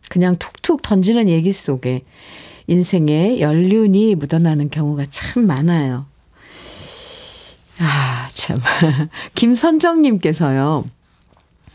그냥 0.08 0.36
툭툭 0.38 0.82
던지는 0.82 1.28
얘기 1.28 1.52
속에 1.52 2.04
인생의 2.66 3.40
연륜이 3.40 4.14
묻어나는 4.14 4.70
경우가 4.70 5.06
참 5.10 5.46
많아요. 5.46 6.06
아, 7.78 8.28
참. 8.32 8.56
김선정님께서요. 9.34 10.84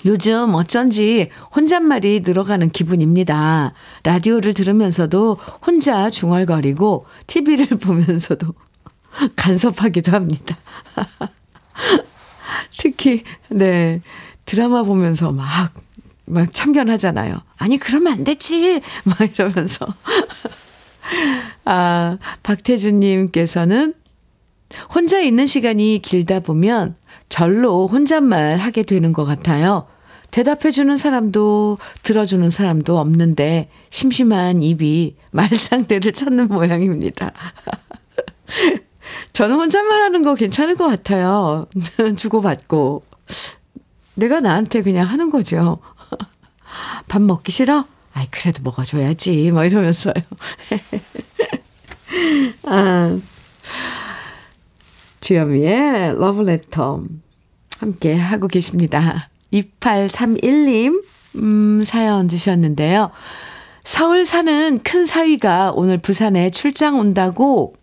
요즘 0.06 0.56
어쩐지 0.56 1.30
혼잣말이 1.56 2.22
늘어가는 2.22 2.72
기분입니다. 2.72 3.74
라디오를 4.04 4.54
들으면서도 4.54 5.38
혼자 5.66 6.10
중얼거리고 6.10 7.06
TV를 7.28 7.68
보면서도 7.80 8.54
간섭하기도 9.36 10.12
합니다. 10.12 10.58
특히, 12.78 13.24
네. 13.50 14.02
드라마 14.46 14.84
보면서 14.84 15.32
막, 15.32 15.74
막 16.26 16.54
참견하잖아요. 16.54 17.42
아니, 17.58 17.78
그러면 17.78 18.14
안 18.14 18.24
되지! 18.24 18.82
막 19.06 19.20
이러면서. 19.22 19.88
아, 21.66 22.18
박태준님께서는 22.44 23.94
혼자 24.94 25.20
있는 25.20 25.48
시간이 25.48 26.00
길다 26.02 26.40
보면 26.40 26.96
절로 27.30 27.88
혼잣말 27.88 28.58
하게 28.58 28.84
되는 28.84 29.14
것 29.14 29.26
같아요. 29.26 29.88
대답해주는 30.32 30.96
사람도 30.96 31.78
들어주는 32.04 32.50
사람도 32.50 32.98
없는데 32.98 33.70
심심한 33.90 34.64
입이 34.64 35.16
말상대를 35.32 36.14
찾는 36.14 36.48
모양입니다. 36.48 37.34
저는 39.42 39.56
혼잣말 39.56 40.04
하는 40.04 40.22
거 40.22 40.36
괜찮을 40.36 40.76
것 40.76 40.88
같아요. 40.88 41.66
주고받고. 42.16 43.04
내가 44.14 44.40
나한테 44.40 44.84
그냥 44.84 45.08
하는 45.08 45.32
거죠. 45.32 45.80
밥 47.10 47.24
먹기 47.24 47.52
싫어? 47.52 47.86
아이, 48.14 48.28
그래도 48.30 48.62
먹어줘야지. 48.62 49.50
뭐 49.50 49.66
이러면서요. 49.66 50.14
아, 52.68 53.18
주현미의 55.22 56.20
러브레터 56.20 57.04
함께 57.80 58.16
하고 58.16 58.48
계십니다. 58.48 59.28
2831님, 59.54 61.04
음, 61.38 61.82
사연 61.84 62.28
주셨는데요. 62.28 63.10
서울 63.86 64.24
사는 64.24 64.78
큰 64.84 65.08
사위가 65.08 65.72
오늘 65.72 65.98
부산에 65.98 66.52
출장 66.52 67.00
온다고 67.00 67.74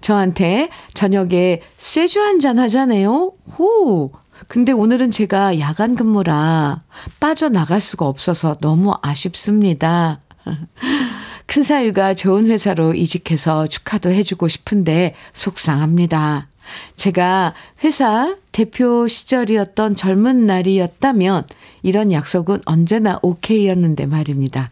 저한테 0.00 0.68
저녁에 0.92 1.60
쇠주 1.78 2.20
한잔 2.20 2.58
하자네요. 2.58 3.32
호! 3.58 4.12
근데 4.48 4.72
오늘은 4.72 5.10
제가 5.10 5.58
야간 5.60 5.94
근무라 5.94 6.82
빠져나갈 7.20 7.80
수가 7.80 8.06
없어서 8.06 8.56
너무 8.60 8.94
아쉽습니다. 9.02 10.20
큰 11.46 11.62
사위가 11.62 12.14
좋은 12.14 12.50
회사로 12.50 12.94
이직해서 12.94 13.66
축하도 13.66 14.10
해주고 14.10 14.48
싶은데 14.48 15.14
속상합니다. 15.32 16.48
제가 16.96 17.54
회사 17.84 18.34
대표 18.52 19.06
시절이었던 19.06 19.94
젊은 19.94 20.46
날이었다면 20.46 21.44
이런 21.82 22.12
약속은 22.12 22.62
언제나 22.64 23.18
오케이였는데 23.22 24.06
말입니다. 24.06 24.70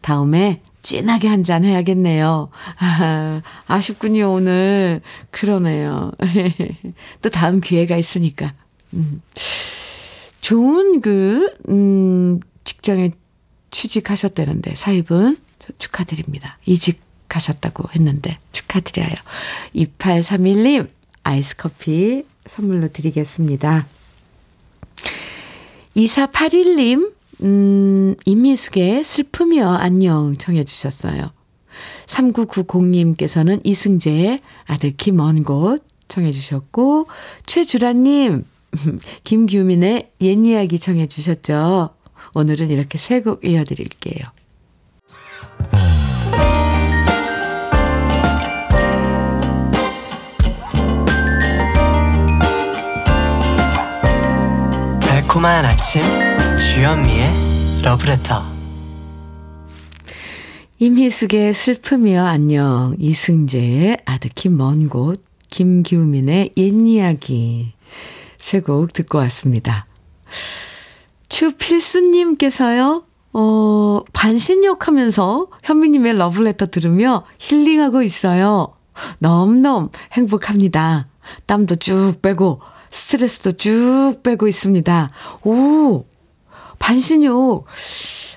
다음에 0.00 0.62
진하게 0.82 1.28
한 1.28 1.42
잔 1.42 1.64
해야겠네요. 1.64 2.48
아, 2.78 3.42
아쉽군요, 3.66 4.32
오늘. 4.32 5.00
그러네요. 5.30 6.12
또 7.22 7.28
다음 7.30 7.60
기회가 7.60 7.96
있으니까. 7.96 8.54
음. 8.94 9.22
좋은 10.40 11.00
그, 11.00 11.54
음, 11.68 12.40
직장에 12.64 13.10
취직하셨다는데, 13.70 14.74
사입은 14.74 15.36
축하드립니다. 15.78 16.58
이직하셨다고 16.66 17.88
했는데, 17.94 18.38
축하드려요. 18.52 19.14
2831님, 19.76 20.88
아이스 21.22 21.56
커피 21.56 22.24
선물로 22.46 22.88
드리겠습니다. 22.92 23.86
2481님, 25.96 27.12
음, 27.42 28.14
임미숙의 28.24 29.04
슬프며 29.04 29.74
안녕 29.74 30.36
청해 30.36 30.64
주셨어요. 30.64 31.30
3990님께서는 32.06 33.60
이승재의 33.64 34.40
아득히 34.66 35.12
먼 35.12 35.42
곳 35.44 35.82
청해 36.08 36.32
주셨고, 36.32 37.06
최주라님, 37.46 38.44
김규민의 39.24 40.10
옛 40.20 40.44
이야기 40.44 40.78
청해 40.78 41.06
주셨죠. 41.06 41.90
오늘은 42.34 42.70
이렇게 42.70 42.98
세 42.98 43.20
곡 43.20 43.44
이어드릴게요. 43.46 44.24
달콤한 55.00 55.64
아침 55.64 56.02
주현미의 56.72 57.26
러브레터 57.82 58.42
임희숙의 60.78 61.52
슬픔이여 61.52 62.24
안녕 62.24 62.94
이승재의 62.98 63.98
아득히 64.04 64.48
먼 64.48 64.88
곳 64.88 65.24
김규민의 65.50 66.52
옛 66.56 66.86
이야기 66.86 67.72
세 68.38 68.60
곡 68.60 68.92
듣고 68.92 69.18
왔습니다. 69.18 69.86
추필수님께서요 71.28 73.04
어, 73.32 74.00
반신욕 74.12 74.86
하면서 74.86 75.48
현미님의 75.64 76.18
러브레터 76.18 76.66
들으며 76.66 77.24
힐링하고 77.40 78.02
있어요. 78.02 78.74
너무너무 79.18 79.90
행복합니다. 80.12 81.08
땀도 81.46 81.76
쭉 81.76 82.14
빼고 82.22 82.60
스트레스도 82.90 83.52
쭉 83.52 84.16
빼고 84.22 84.46
있습니다. 84.48 85.10
오, 85.44 86.04
반신욕. 86.80 87.66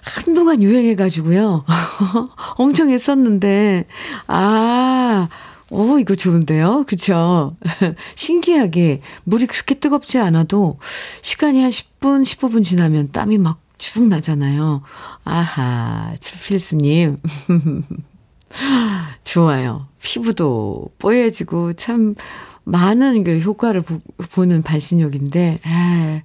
한동안 0.04 0.62
유행해가지고요. 0.62 1.66
엄청 2.58 2.92
했었는데, 2.92 3.88
아, 4.28 5.30
오, 5.72 5.98
이거 5.98 6.14
좋은데요? 6.16 6.84
그쵸? 6.88 7.56
신기하게, 8.14 9.02
물이 9.24 9.48
그렇게 9.48 9.74
뜨겁지 9.76 10.20
않아도, 10.20 10.78
시간이 11.24 11.62
한 11.64 11.72
10분, 11.72 12.22
15분 12.22 12.64
지나면 12.64 13.12
땀이 13.12 13.40
막 13.40 13.64
쭉 13.84 14.08
나잖아요. 14.08 14.82
아하, 15.26 16.16
추필수님. 16.22 17.18
좋아요. 19.26 19.86
피부도 20.02 20.92
뽀얘지고, 21.00 21.74
참, 21.74 22.16
많은 22.64 23.26
그 23.26 23.40
효과를 23.40 23.82
보, 23.82 24.00
보는 24.32 24.62
반신욕인데, 24.62 25.60
아, 25.66 26.22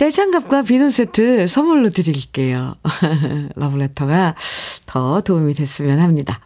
떼장갑과 0.00 0.62
비누 0.62 0.88
세트 0.88 1.46
선물로 1.46 1.90
드릴게요. 1.90 2.74
러브레터가 3.54 4.34
더 4.86 5.20
도움이 5.20 5.52
됐으면 5.52 5.98
합니다. 5.98 6.40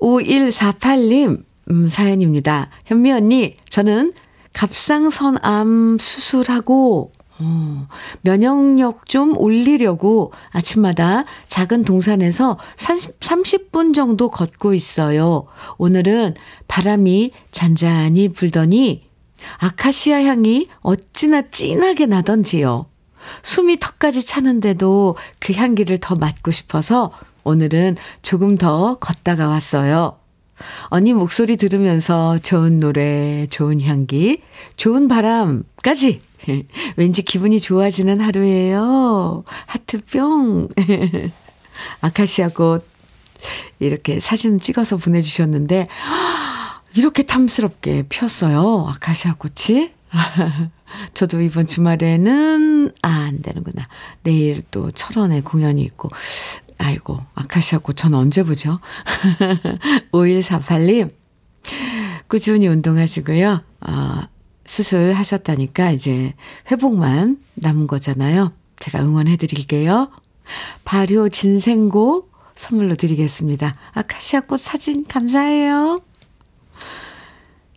5148님, 0.00 1.44
음, 1.70 1.88
사연입니다. 1.88 2.68
현미 2.84 3.10
언니, 3.10 3.56
저는 3.70 4.12
갑상선암 4.52 5.96
수술하고 5.98 7.10
어, 7.38 7.88
면역력 8.20 9.08
좀 9.08 9.34
올리려고 9.38 10.30
아침마다 10.50 11.24
작은 11.46 11.84
동산에서 11.84 12.58
30, 12.76 13.18
30분 13.18 13.94
정도 13.94 14.28
걷고 14.28 14.74
있어요. 14.74 15.46
오늘은 15.78 16.34
바람이 16.68 17.30
잔잔히 17.50 18.28
불더니 18.28 19.13
아카시아 19.58 20.22
향이 20.22 20.68
어찌나 20.80 21.42
진하게 21.50 22.06
나던지요. 22.06 22.86
숨이 23.42 23.78
턱까지 23.80 24.24
차는데도 24.26 25.16
그 25.38 25.52
향기를 25.52 25.98
더 25.98 26.14
맡고 26.14 26.50
싶어서 26.50 27.10
오늘은 27.44 27.96
조금 28.22 28.56
더 28.56 28.98
걷다가 28.98 29.48
왔어요. 29.48 30.18
언니 30.84 31.12
목소리 31.12 31.56
들으면서 31.56 32.38
좋은 32.38 32.80
노래, 32.80 33.46
좋은 33.48 33.80
향기, 33.80 34.40
좋은 34.76 35.08
바람까지 35.08 36.22
왠지 36.96 37.22
기분이 37.22 37.60
좋아지는 37.60 38.20
하루예요. 38.20 39.44
하트 39.66 40.00
뿅. 40.04 40.68
아카시아 42.00 42.48
꽃 42.50 42.86
이렇게 43.78 44.20
사진 44.20 44.58
찍어서 44.58 44.96
보내주셨는데 44.96 45.88
이렇게 46.96 47.24
탐스럽게 47.24 48.04
폈어요. 48.08 48.86
아카시아 48.88 49.34
꽃이. 49.34 49.92
저도 51.14 51.40
이번 51.40 51.66
주말에는 51.66 52.92
아, 53.02 53.08
안 53.08 53.42
되는구나. 53.42 53.84
내일 54.22 54.62
또 54.70 54.90
철원에 54.92 55.40
공연이 55.40 55.82
있고 55.82 56.10
아이고, 56.78 57.20
아카시아 57.34 57.78
꽃 57.78 57.96
전 57.96 58.14
언제 58.14 58.42
보죠? 58.42 58.80
5148님, 60.12 61.12
꾸준히 62.28 62.66
운동하시고요. 62.68 63.62
어, 63.80 64.20
수술하셨다니까 64.66 65.90
이제 65.92 66.34
회복만 66.70 67.38
남은 67.54 67.86
거잖아요. 67.86 68.52
제가 68.76 69.02
응원해 69.02 69.36
드릴게요. 69.36 70.10
발효 70.84 71.28
진생고 71.28 72.28
선물로 72.54 72.96
드리겠습니다. 72.96 73.74
아카시아 73.92 74.40
꽃 74.42 74.58
사진 74.58 75.04
감사해요. 75.06 76.00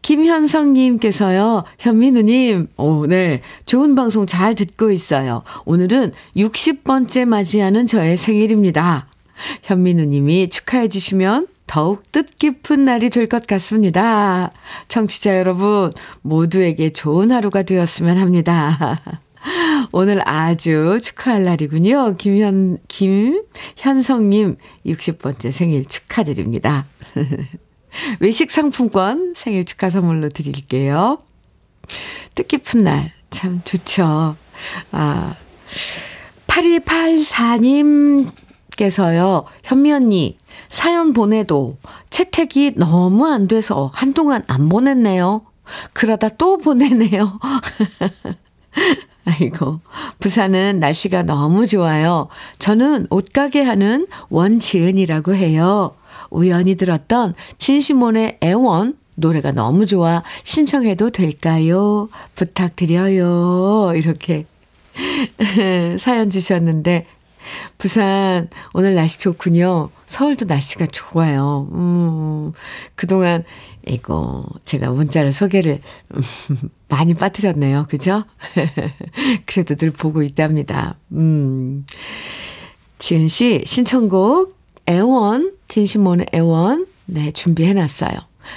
김현성님께서요, 0.08 1.66
현민우님, 1.80 2.70
오, 2.78 3.06
네. 3.08 3.42
좋은 3.66 3.94
방송 3.94 4.26
잘 4.26 4.56
듣고 4.56 4.90
있어요. 4.90 5.44
오늘은 5.66 6.14
60번째 6.38 7.26
맞이하는 7.26 7.86
저의 7.88 8.16
생일입니다. 8.16 9.08
현민우님이 9.64 10.48
축하해 10.50 10.88
주시면 10.88 11.48
더욱 11.68 12.10
뜻깊은 12.14 12.86
날이 12.86 13.10
될 13.10 13.28
것 13.28 13.46
같습니다. 13.48 14.54
청취자 14.88 15.38
여러분, 15.38 15.92
모두에게 16.22 16.90
좋은 16.90 17.30
하루가 17.34 17.64
되었으면 17.64 18.18
합니다. 18.18 19.20
오늘 19.92 20.22
아주 20.26 21.00
축하할 21.04 21.44
날이군요. 21.44 22.16
김현, 22.16 22.78
김현성님 22.88 24.56
60번째 24.86 25.52
생일 25.52 25.84
축하드립니다. 25.84 26.86
외식 28.20 28.52
상품권 28.52 29.34
생일 29.36 29.66
축하 29.66 29.90
선물로 29.90 30.30
드릴게요. 30.30 31.18
뜻깊은 32.36 32.84
날, 32.84 33.12
참 33.30 33.62
좋죠. 33.66 34.38
아, 34.92 35.36
8284님께서요, 36.48 39.44
현미 39.64 39.92
언니, 39.92 40.38
사연 40.70 41.12
보내도 41.14 41.78
채택이 42.10 42.74
너무 42.76 43.28
안 43.28 43.48
돼서 43.48 43.92
한동안 43.94 44.44
안 44.48 44.70
보냈네요. 44.70 45.44
그러다 45.94 46.30
또 46.30 46.58
보내네요. 46.58 47.40
아이고, 49.26 49.82
부산은 50.20 50.80
날씨가 50.80 51.24
너무 51.24 51.68
좋아요. 51.68 52.30
저는 52.60 53.08
옷가게 53.10 53.62
하는 53.62 54.08
원지은이라고 54.30 55.36
해요. 55.36 55.96
우연히 56.30 56.76
들었던 56.76 57.34
진시몬의 57.58 58.40
애원 58.44 58.98
노래가 59.16 59.52
너무 59.52 59.86
좋아 59.86 60.24
신청해도 60.44 61.10
될까요? 61.10 62.10
부탁드려요. 62.36 63.94
이렇게 63.96 64.46
사연 65.98 66.30
주셨는데 66.30 67.06
부산 67.78 68.50
오늘 68.74 68.96
날씨 68.96 69.20
좋군요. 69.20 69.90
서울도 70.06 70.46
날씨가 70.46 70.88
좋아요. 70.88 71.68
음, 71.72 72.52
그동안 72.96 73.44
이거 73.88 74.46
제가 74.66 74.90
문자를 74.92 75.32
소개를 75.32 75.82
많이 76.90 77.14
빠뜨렸네요. 77.14 77.86
그죠? 77.90 78.24
그래도 79.46 79.76
늘 79.76 79.92
보고 79.92 80.24
있답니다. 80.24 80.96
음. 81.12 81.86
지은 83.00 83.28
씨 83.28 83.64
신청곡 83.66 84.58
애원 84.88 85.57
진심몬의 85.68 86.28
애원 86.34 86.88
네 87.06 87.32
준비해 87.32 87.74
놨어요. 87.74 88.12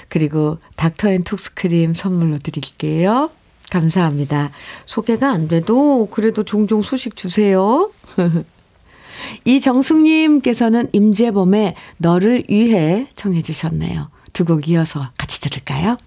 그리고 0.08 0.58
닥터앤톡스크림 0.76 1.94
선물로 1.94 2.38
드릴게요. 2.38 3.30
감사합니다. 3.70 4.50
소개가 4.86 5.30
안 5.30 5.46
돼도 5.48 6.08
그래도 6.10 6.42
종종 6.44 6.82
소식 6.82 7.16
주세요. 7.16 7.90
이정숙님께서는 9.44 10.88
임재범의 10.92 11.74
너를 11.98 12.44
위해 12.48 13.06
청해 13.16 13.42
주셨네요. 13.42 14.10
두 14.32 14.44
곡 14.44 14.68
이어서 14.68 15.10
같이 15.18 15.40
들을까요? 15.40 15.98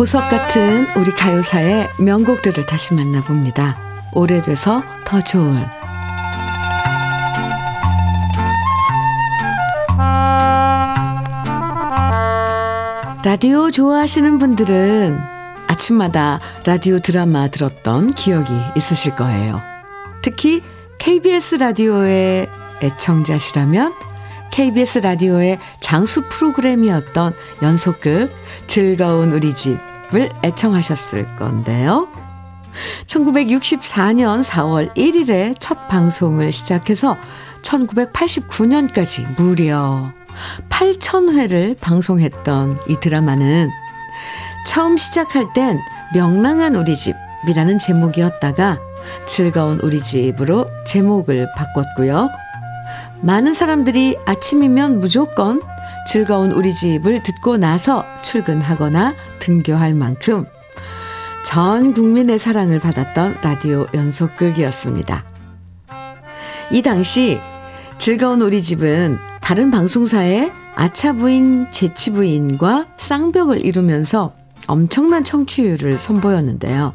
보석 0.00 0.30
같은 0.30 0.86
우리 0.96 1.12
가요사의 1.12 1.90
명곡들을 1.98 2.64
다시 2.64 2.94
만나봅니다. 2.94 3.76
오래돼서 4.14 4.82
더 5.04 5.22
좋은 5.22 5.62
라디오 13.22 13.70
좋아하시는 13.70 14.38
분들은 14.38 15.18
아침마다 15.66 16.40
라디오 16.64 16.98
드라마 17.00 17.48
들었던 17.48 18.12
기억이 18.14 18.54
있으실 18.76 19.16
거예요. 19.16 19.60
특히 20.22 20.62
KBS 20.96 21.56
라디오의 21.56 22.48
애청자시라면 22.82 23.92
KBS 24.50 25.00
라디오의 25.00 25.58
장수 25.80 26.22
프로그램이었던 26.30 27.34
연속극 27.60 28.30
즐거운 28.66 29.32
우리 29.32 29.54
집 29.54 29.89
을 30.14 30.30
애청하셨을 30.42 31.36
건데요. 31.36 32.08
1964년 33.06 34.42
4월 34.42 34.94
1일에 34.96 35.54
첫 35.58 35.88
방송을 35.88 36.52
시작해서 36.52 37.16
1989년까지 37.62 39.26
무려 39.36 40.12
8,000회를 40.68 41.78
방송했던 41.80 42.78
이 42.88 42.96
드라마는 43.00 43.70
처음 44.66 44.96
시작할 44.96 45.52
땐 45.52 45.78
명랑한 46.14 46.76
우리 46.76 46.94
집이라는 46.96 47.78
제목이었다가 47.78 48.78
즐거운 49.26 49.80
우리 49.80 50.00
집으로 50.00 50.70
제목을 50.86 51.48
바꿨고요. 51.56 52.30
많은 53.22 53.52
사람들이 53.52 54.16
아침이면 54.26 55.00
무조건 55.00 55.60
즐거운 56.06 56.52
우리 56.52 56.72
집을 56.74 57.22
듣고 57.22 57.56
나서 57.56 58.04
출근하거나 58.22 59.14
등교할 59.38 59.94
만큼 59.94 60.46
전 61.44 61.92
국민의 61.92 62.38
사랑을 62.38 62.78
받았던 62.80 63.38
라디오 63.42 63.86
연속극이었습니다. 63.94 65.24
이 66.72 66.82
당시 66.82 67.40
즐거운 67.98 68.40
우리 68.42 68.62
집은 68.62 69.18
다른 69.40 69.70
방송사의 69.70 70.52
아차부인, 70.74 71.70
재치부인과 71.70 72.86
쌍벽을 72.96 73.64
이루면서 73.64 74.32
엄청난 74.66 75.24
청취율을 75.24 75.98
선보였는데요. 75.98 76.94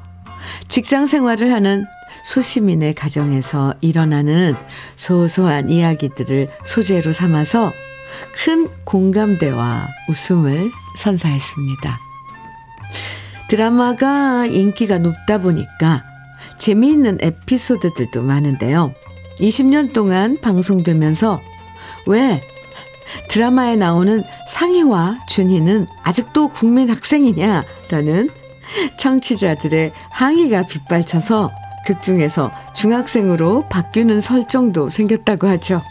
직장 0.67 1.07
생활을 1.07 1.51
하는 1.51 1.85
소시민의 2.23 2.95
가정에서 2.95 3.73
일어나는 3.81 4.55
소소한 4.95 5.69
이야기들을 5.69 6.49
소재로 6.65 7.11
삼아서 7.11 7.71
큰 8.33 8.69
공감대와 8.83 9.87
웃음을 10.09 10.71
선사했습니다. 10.97 11.99
드라마가 13.47 14.45
인기가 14.45 14.97
높다 14.97 15.39
보니까 15.39 16.03
재미있는 16.57 17.17
에피소드들도 17.21 18.21
많은데요. 18.21 18.93
20년 19.39 19.93
동안 19.93 20.37
방송되면서 20.41 21.41
왜 22.07 22.41
드라마에 23.29 23.75
나오는 23.75 24.23
상희와 24.47 25.17
준희는 25.27 25.87
아직도 26.03 26.49
국민 26.49 26.89
학생이냐라는 26.89 28.29
청취자들의 28.97 29.91
항의가 30.09 30.63
빗발쳐서 30.63 31.51
극중에서 31.85 32.51
중학생으로 32.73 33.67
바뀌는 33.69 34.21
설정도 34.21 34.89
생겼다고 34.89 35.47
하죠. 35.47 35.81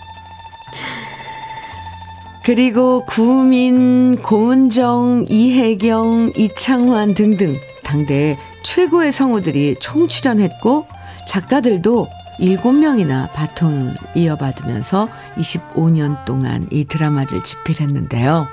그리고 2.45 3.07
구민, 3.07 4.17
고은정, 4.17 5.25
이혜경, 5.31 6.35
이창환 6.37 7.15
등등 7.15 7.55
당대 7.83 8.37
최고의 8.63 9.13
성우들이 9.13 9.77
총출연했고 9.81 10.87
작가들도 11.27 12.07
7명이나 12.39 13.33
바톤을 13.33 13.97
이어받으면서 14.15 15.09
25년 15.39 16.23
동안 16.27 16.67
이 16.71 16.85
드라마를 16.85 17.43
집필했는데요. 17.43 18.47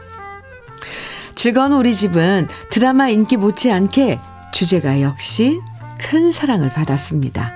즐거운 1.35 1.73
우리 1.73 1.93
집은 1.93 2.47
드라마 2.69 3.09
인기 3.09 3.35
못지않게 3.35 4.19
주제가 4.53 5.01
역시 5.01 5.59
큰 5.99 6.31
사랑을 6.31 6.69
받았습니다. 6.69 7.51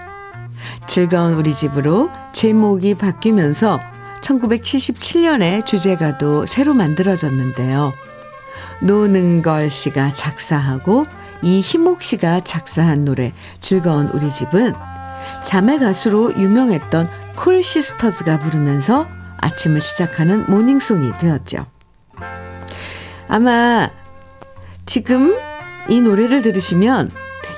즐거운 0.86 1.36
우리 1.36 1.54
집으로 1.54 2.10
제목이 2.34 2.96
바뀌면서 2.96 3.95
1977년에 4.26 5.66
주제가도 5.66 6.46
새로 6.46 6.74
만들어졌는데요. 6.74 7.94
노능걸 8.82 9.70
씨가 9.70 10.14
작사하고 10.14 11.06
이희목 11.42 12.02
씨가 12.02 12.42
작사한 12.44 13.06
노래 13.06 13.34
즐거운 13.62 14.08
우리 14.10 14.32
집은 14.32 14.74
자매 15.44 15.78
가수로 15.78 16.34
유명했던 16.36 17.10
쿨 17.36 17.62
시스터즈가 17.62 18.40
부르면서 18.40 19.08
아침을 19.38 19.82
시작하는 19.82 20.50
morning 20.50 20.89
song이 20.89 21.18
되었죠. 21.20 21.66
아마 23.28 23.90
지금 24.86 25.36
이 25.90 26.02
노래를 26.02 26.42
들으시면 26.42 27.12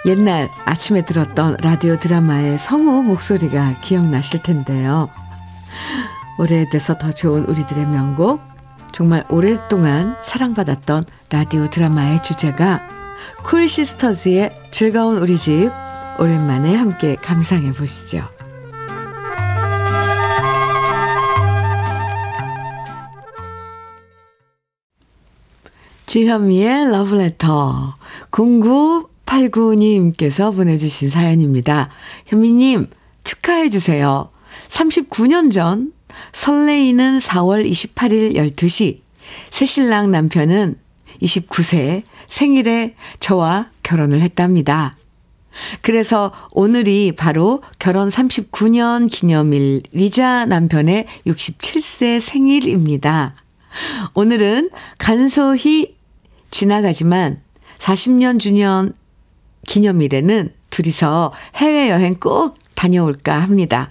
옛날 0.05 0.49
아침에 0.65 1.03
들었던 1.03 1.57
라디오 1.61 1.97
드라마의 1.97 2.57
성우 2.57 3.03
목소리가 3.03 3.79
기억나실 3.81 4.43
텐데요. 4.43 5.09
오래돼서 6.37 6.97
더 6.97 7.11
좋은 7.11 7.45
우리들의 7.45 7.87
명곡, 7.87 8.41
정말 8.91 9.25
오랫동안 9.29 10.15
사랑받았던 10.21 11.05
라디오 11.31 11.69
드라마의 11.69 12.21
주제가 12.23 12.81
쿨 13.43 13.67
시스터즈의 13.67 14.51
즐거운 14.71 15.17
우리 15.17 15.37
집 15.37 15.69
오랜만에 16.19 16.75
함께 16.75 17.15
감상해 17.15 17.73
보시죠. 17.73 18.27
주현미의 26.07 26.89
러브레터 26.89 27.95
0989님께서 28.31 30.55
보내주신 30.55 31.09
사연입니다. 31.09 31.89
현미님 32.27 32.89
축하해 33.23 33.69
주세요. 33.69 34.29
39년 34.69 35.51
전 35.51 35.91
설레이는 36.33 37.17
4월 37.19 37.69
28일 37.69 38.35
12시 38.35 39.01
새신랑 39.49 40.11
남편은 40.11 40.77
29세 41.21 42.03
생일에 42.27 42.95
저와 43.19 43.69
결혼을 43.83 44.21
했답니다. 44.21 44.95
그래서 45.81 46.31
오늘이 46.51 47.13
바로 47.13 47.63
결혼 47.79 48.09
39년 48.09 49.11
기념일이자 49.11 50.45
남편의 50.45 51.07
67세 51.25 52.19
생일입니다. 52.19 53.35
오늘은 54.13 54.69
간소히 54.97 55.95
지나가지만 56.51 57.41
40년 57.77 58.39
주년 58.39 58.93
기념일에는 59.65 60.53
둘이서 60.69 61.33
해외여행 61.55 62.15
꼭 62.15 62.55
다녀올까 62.75 63.39
합니다. 63.39 63.89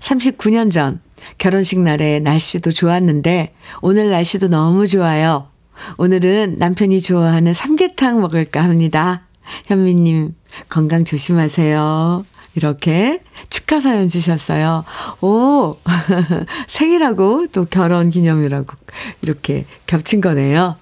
39년 0.00 0.70
전 0.70 1.00
결혼식 1.38 1.80
날에 1.80 2.20
날씨도 2.20 2.72
좋았는데 2.72 3.54
오늘 3.80 4.10
날씨도 4.10 4.48
너무 4.48 4.86
좋아요. 4.86 5.48
오늘은 5.96 6.56
남편이 6.58 7.00
좋아하는 7.00 7.54
삼계탕 7.54 8.20
먹을까 8.20 8.62
합니다. 8.62 9.26
현미님 9.66 10.34
건강 10.68 11.04
조심하세요. 11.04 12.24
이렇게 12.54 13.22
축하 13.48 13.80
사연 13.80 14.08
주셨어요. 14.08 14.84
오, 15.20 15.76
생일하고 16.66 17.46
또 17.52 17.64
결혼 17.64 18.10
기념이라고 18.10 18.76
이렇게 19.22 19.66
겹친 19.86 20.20
거네요. 20.20 20.76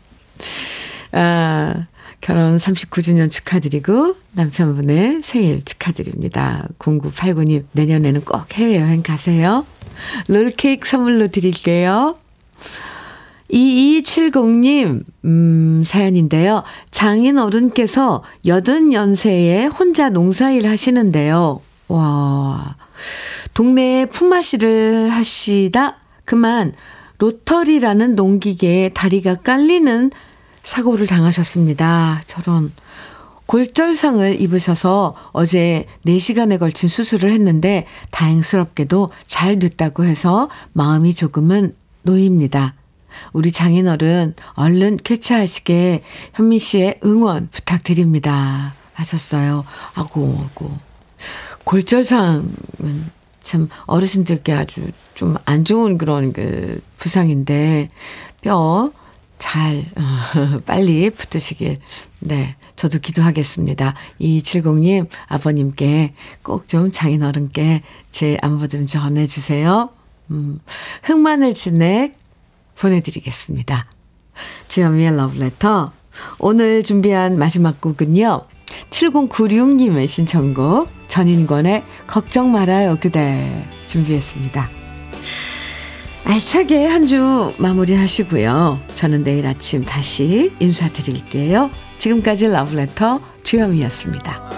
아, 1.13 1.87
결혼 2.21 2.57
39주년 2.57 3.31
축하드리고 3.31 4.17
남편분의 4.33 5.21
생일 5.23 5.63
축하드립니다. 5.63 6.67
0989님 6.79 7.67
내년에는 7.73 8.23
꼭 8.23 8.53
해외여행 8.55 9.03
가세요. 9.03 9.65
롤케이크 10.29 10.89
선물로 10.89 11.29
드릴게요. 11.29 12.17
2270님, 13.53 15.05
음, 15.25 15.83
사연인데요. 15.85 16.63
장인 16.91 17.39
어른께서 17.39 18.23
80연세에 18.45 19.73
혼자 19.73 20.11
농사일 20.11 20.67
하시는데요. 20.67 21.61
와, 21.89 22.77
동네에 23.55 24.07
품앗이를 24.07 25.09
하시다 25.11 25.97
그만 26.25 26.75
로터리라는 27.19 28.15
농기계에 28.15 28.91
다리가 28.91 29.37
깔리는 29.37 30.11
사고를 30.63 31.07
당하셨습니다. 31.07 32.23
저런. 32.27 32.73
골절상을 33.49 34.43
입으셔서 34.43 35.15
어제 35.33 35.87
4시간에 36.05 36.59
걸친 36.59 36.87
수술을 36.87 37.33
했는데 37.33 37.87
다행스럽게도 38.11 39.11
잘 39.27 39.59
됐다고 39.59 40.05
해서 40.05 40.51
마음이 40.75 41.15
조금은 41.15 41.75
놓입니다. 42.03 42.75
우리 43.33 43.51
장인어른 43.51 44.35
얼른 44.53 44.99
쾌차하시게 45.03 46.03
현미 46.35 46.59
씨의 46.59 47.01
응원 47.05 47.49
부탁드립니다. 47.51 48.75
하셨어요. 48.93 49.65
아고, 49.95 50.45
아고. 50.45 50.79
골절상은 51.65 52.51
참 53.41 53.69
어르신들께 53.87 54.53
아주 54.53 54.91
좀 55.15 55.39
안 55.47 55.65
좋은 55.65 55.97
그런 55.97 56.35
그 56.35 56.83
부상인데 56.99 57.89
뼈 58.43 58.93
잘, 59.39 59.87
어, 59.97 60.57
빨리 60.67 61.09
붙으시길, 61.09 61.79
네, 62.21 62.57
저도 62.79 63.01
기도하겠습니다. 63.01 63.95
이칠공님 64.21 65.07
아버님께 65.27 66.15
꼭 66.45 66.69
좀 66.69 66.93
장인어른께 66.93 67.83
제 68.13 68.39
안부 68.41 68.69
좀 68.69 68.87
전해주세요. 68.87 69.91
음, 70.31 70.61
흑마늘 71.03 71.55
진액 71.55 72.17
보내드리겠습니다. 72.79 73.87
주현미의 74.69 75.17
러브레터. 75.17 75.91
오늘 76.39 76.85
준비한 76.85 77.37
마지막 77.37 77.81
곡은요. 77.81 78.43
7096님의 78.91 80.07
신청곡 80.07 80.89
전인권의 81.09 81.83
걱정 82.07 82.53
말아요 82.53 82.97
그대 83.01 83.67
준비했습니다. 83.87 84.71
알차게 86.25 86.87
한 86.87 87.07
주 87.07 87.55
마무리하시고요. 87.59 88.81
저는 88.95 89.25
내일 89.25 89.47
아침 89.47 89.85
다시 89.85 90.53
인사드릴게요. 90.61 91.71
지금까지 91.99 92.49
러브레터 92.49 93.21
주현미였습니다. 93.43 94.49